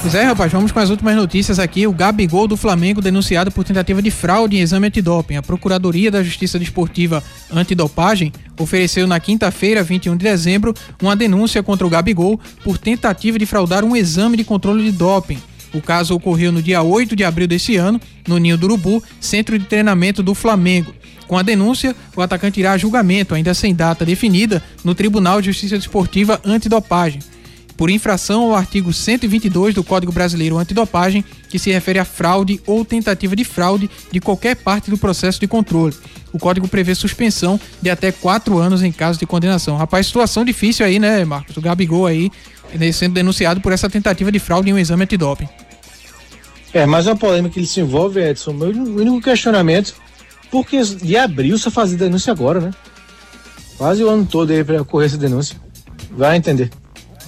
[0.00, 1.84] Pois é, rapaz, vamos com as últimas notícias aqui.
[1.84, 5.34] O Gabigol do Flamengo denunciado por tentativa de fraude em exame antidoping.
[5.34, 7.22] A Procuradoria da Justiça Desportiva
[7.52, 10.72] Antidopagem ofereceu na quinta-feira, 21 de dezembro,
[11.02, 15.42] uma denúncia contra o Gabigol por tentativa de fraudar um exame de controle de doping.
[15.74, 19.58] O caso ocorreu no dia 8 de abril desse ano, no Ninho do Urubu, centro
[19.58, 20.94] de treinamento do Flamengo.
[21.26, 25.48] Com a denúncia, o atacante irá a julgamento, ainda sem data definida, no Tribunal de
[25.48, 27.20] Justiça Desportiva Antidopagem
[27.78, 32.84] por infração ao artigo 122 do Código Brasileiro Antidopagem, que se refere a fraude ou
[32.84, 35.94] tentativa de fraude de qualquer parte do processo de controle.
[36.32, 39.76] O código prevê suspensão de até quatro anos em caso de condenação.
[39.76, 41.56] Rapaz, situação difícil aí, né, Marcos?
[41.56, 42.32] O Gabigol aí
[42.74, 45.48] né, sendo denunciado por essa tentativa de fraude em um exame antidoping.
[46.74, 48.52] É, mais uma polêmica que ele se envolve, Edson.
[48.52, 49.94] Meu único questionamento,
[50.50, 52.70] porque de abril só fazer denúncia agora, né?
[53.78, 55.56] Quase o ano todo aí para ocorrer essa denúncia.
[56.10, 56.70] Vai entender.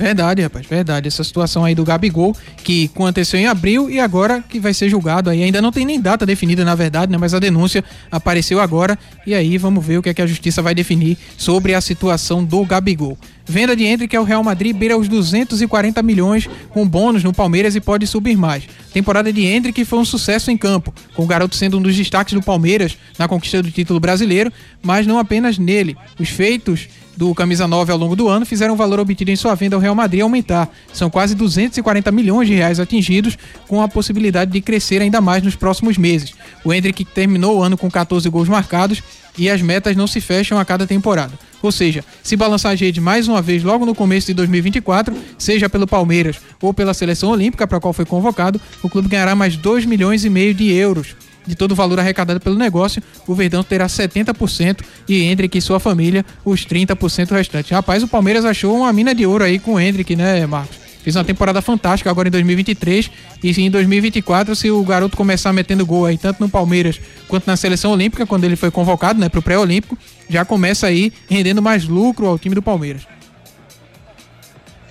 [0.00, 1.08] Verdade, rapaz, verdade.
[1.08, 2.34] Essa situação aí do Gabigol,
[2.64, 5.42] que aconteceu em abril e agora que vai ser julgado aí.
[5.42, 7.18] Ainda não tem nem data definida, na verdade, né?
[7.18, 10.62] Mas a denúncia apareceu agora e aí vamos ver o que é que a justiça
[10.62, 13.18] vai definir sobre a situação do Gabigol.
[13.44, 17.74] Venda de Hendrick é o Real Madrid beira os 240 milhões com bônus no Palmeiras
[17.76, 18.64] e pode subir mais.
[18.94, 22.32] Temporada de Hendrick foi um sucesso em campo, com o garoto sendo um dos destaques
[22.32, 24.50] do Palmeiras na conquista do título brasileiro,
[24.82, 25.94] mas não apenas nele.
[26.18, 26.88] Os feitos
[27.20, 29.82] do camisa 9 ao longo do ano fizeram o valor obtido em sua venda ao
[29.82, 30.70] Real Madrid aumentar.
[30.90, 33.36] São quase 240 milhões de reais atingidos,
[33.68, 36.32] com a possibilidade de crescer ainda mais nos próximos meses.
[36.64, 39.02] O Hendrick terminou o ano com 14 gols marcados
[39.36, 41.38] e as metas não se fecham a cada temporada.
[41.60, 45.68] Ou seja, se balançar a rede mais uma vez logo no começo de 2024, seja
[45.68, 49.58] pelo Palmeiras ou pela seleção olímpica para a qual foi convocado, o clube ganhará mais
[49.58, 51.14] 2 milhões e meio de euros.
[51.46, 55.80] De todo o valor arrecadado pelo negócio, o Verdão terá 70% e Hendrick e sua
[55.80, 57.70] família os 30% restantes.
[57.70, 60.80] Rapaz, o Palmeiras achou uma mina de ouro aí com o Hendrick, né, Marcos?
[61.02, 63.10] Fez uma temporada fantástica agora em 2023
[63.42, 67.56] e em 2024, se o garoto começar metendo gol aí, tanto no Palmeiras quanto na
[67.56, 69.96] seleção olímpica, quando ele foi convocado, né, pro pré-olímpico,
[70.28, 73.06] já começa aí rendendo mais lucro ao time do Palmeiras.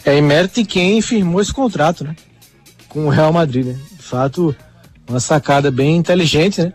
[0.03, 2.15] É em mérito quem firmou esse contrato, né?
[2.87, 3.77] Com o Real Madrid, né?
[3.95, 4.55] De fato,
[5.09, 6.73] uma sacada bem inteligente, né?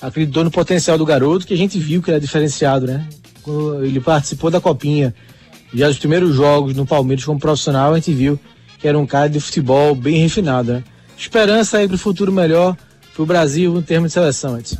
[0.00, 3.06] Acreditou no potencial do garoto, que a gente viu que era diferenciado, né?
[3.42, 5.14] Quando ele participou da Copinha,
[5.74, 8.38] já dos primeiros jogos no Palmeiras como profissional, a gente viu
[8.78, 10.84] que era um cara de futebol bem refinado, né?
[11.16, 12.76] Esperança aí pro futuro melhor
[13.14, 14.78] pro Brasil em termos de seleção, antes.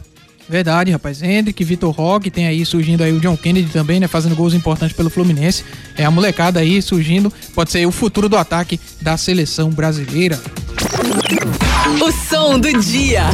[0.49, 1.23] Verdade, rapaz.
[1.23, 4.09] Hendrick, Vitor Roque, tem aí surgindo aí o John Kennedy também, né?
[4.09, 5.65] Fazendo gols importantes pelo Fluminense.
[5.97, 7.33] É a molecada aí surgindo.
[7.55, 10.41] Pode ser o futuro do ataque da seleção brasileira.
[11.99, 13.25] O som do dia.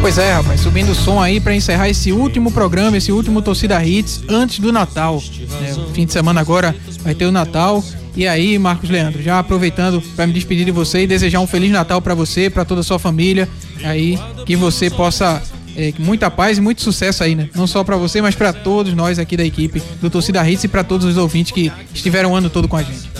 [0.00, 3.84] Pois é, rapaz, subindo o som aí para encerrar esse último programa, esse último Torcida
[3.84, 5.22] Hits antes do Natal.
[5.60, 5.74] Né?
[5.92, 7.84] Fim de semana agora vai ter o Natal.
[8.16, 11.70] E aí, Marcos Leandro, já aproveitando para me despedir de você e desejar um feliz
[11.70, 13.48] Natal para você, para toda a sua família,
[13.82, 15.42] aí que você possa
[15.76, 17.48] é, muita paz e muito sucesso aí, né?
[17.54, 20.68] Não só para você, mas para todos nós aqui da equipe do Torcida Hits e
[20.68, 23.10] para todos os ouvintes que estiveram o ano todo com a gente.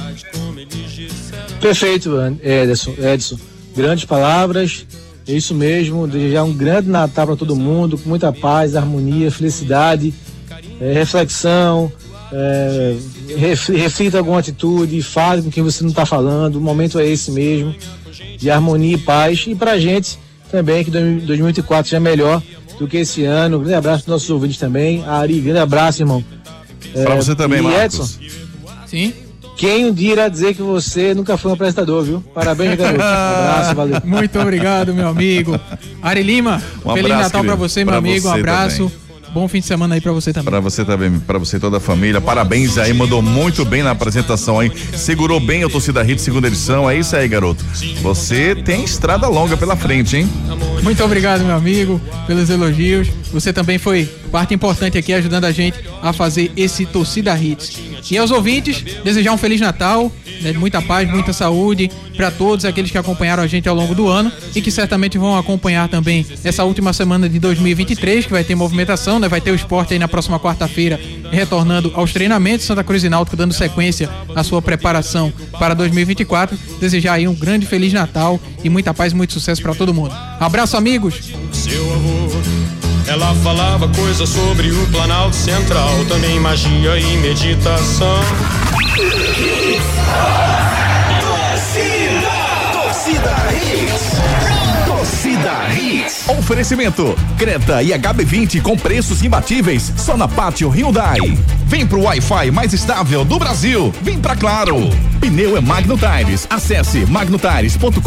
[1.61, 2.11] Perfeito,
[2.43, 2.95] Edson.
[2.99, 3.39] Edson.
[3.75, 4.87] Grandes palavras.
[5.27, 6.07] É isso mesmo.
[6.07, 10.13] Desejar um grande Natal para todo mundo, com muita paz, harmonia, felicidade,
[10.81, 11.91] é, reflexão.
[12.35, 12.97] É,
[13.37, 16.57] reflita alguma atitude, fale com quem você não está falando.
[16.57, 17.75] O momento é esse mesmo,
[18.39, 19.45] de harmonia e paz.
[19.47, 20.19] E para a gente
[20.53, 22.41] também, que 2024 seja melhor
[22.79, 23.57] do que esse ano.
[23.57, 25.05] Um grande abraço para nossos ouvintes também.
[25.07, 26.25] Ari, grande abraço, irmão.
[26.93, 27.83] Para você também, e Marcos.
[27.85, 28.09] Edson,
[28.87, 29.13] Sim.
[29.57, 32.23] quem um dia irá dizer que você nunca foi um apresentador, viu?
[32.35, 33.01] Parabéns, garoto.
[33.01, 34.01] Um abraço, valeu.
[34.05, 35.59] Muito obrigado, meu amigo.
[36.03, 38.29] Ari Lima, Um feliz abraço, Natal para você, meu Pra amigo.
[38.29, 38.77] Um abraço.
[38.77, 39.02] também.
[39.33, 40.51] Bom fim de semana aí para você também.
[40.51, 42.21] Para você também, para você e toda a família.
[42.21, 44.71] Parabéns aí, mandou muito bem na apresentação aí.
[44.95, 46.89] Segurou bem a torcida Hit segunda edição.
[46.89, 47.65] É isso aí, garoto.
[48.03, 50.29] Você tem estrada longa pela frente, hein?
[50.83, 53.09] Muito obrigado, meu amigo, pelos elogios.
[53.33, 57.79] Você também foi parte importante aqui ajudando a gente a fazer esse Torcida Hits.
[58.11, 60.11] E aos ouvintes, desejar um Feliz Natal,
[60.41, 64.09] né, muita paz, muita saúde para todos aqueles que acompanharam a gente ao longo do
[64.09, 68.55] ano e que certamente vão acompanhar também essa última semana de 2023, que vai ter
[68.55, 69.29] movimentação, né?
[69.29, 70.99] Vai ter o esporte aí na próxima quarta-feira,
[71.31, 72.67] retornando aos treinamentos.
[72.67, 76.59] Santa Cruz e Náutico dando sequência à sua preparação para 2024.
[76.81, 80.15] Desejar aí um grande Feliz Natal e muita paz muito sucesso para todo mundo.
[80.41, 81.33] Abraço, amigos!
[81.63, 82.22] seu.
[83.07, 88.21] Ela falava coisas sobre o Planalto Central, também magia e meditação.
[96.29, 101.19] Oferecimento: Creta e HB20 com preços imbatíveis só na Pátio Hyundai.
[101.67, 103.93] Vem pro Wi-Fi mais estável do Brasil.
[104.03, 104.91] Vem pra Claro.
[105.21, 106.47] Pneu é Magno Tires.
[106.51, 108.03] Acesse magnotires.com.br.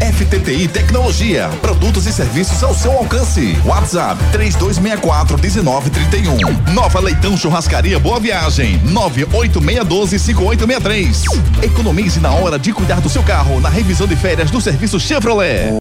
[0.00, 1.48] FTTI Tecnologia.
[1.60, 3.56] Produtos e serviços ao seu alcance.
[3.64, 6.72] WhatsApp 3264 1931.
[6.72, 8.80] Nova Leitão Churrascaria Boa Viagem.
[8.86, 11.22] 98612 5863.
[11.62, 15.70] Economize na hora de cuidar do seu carro na revisão de férias do serviço Chevrolet.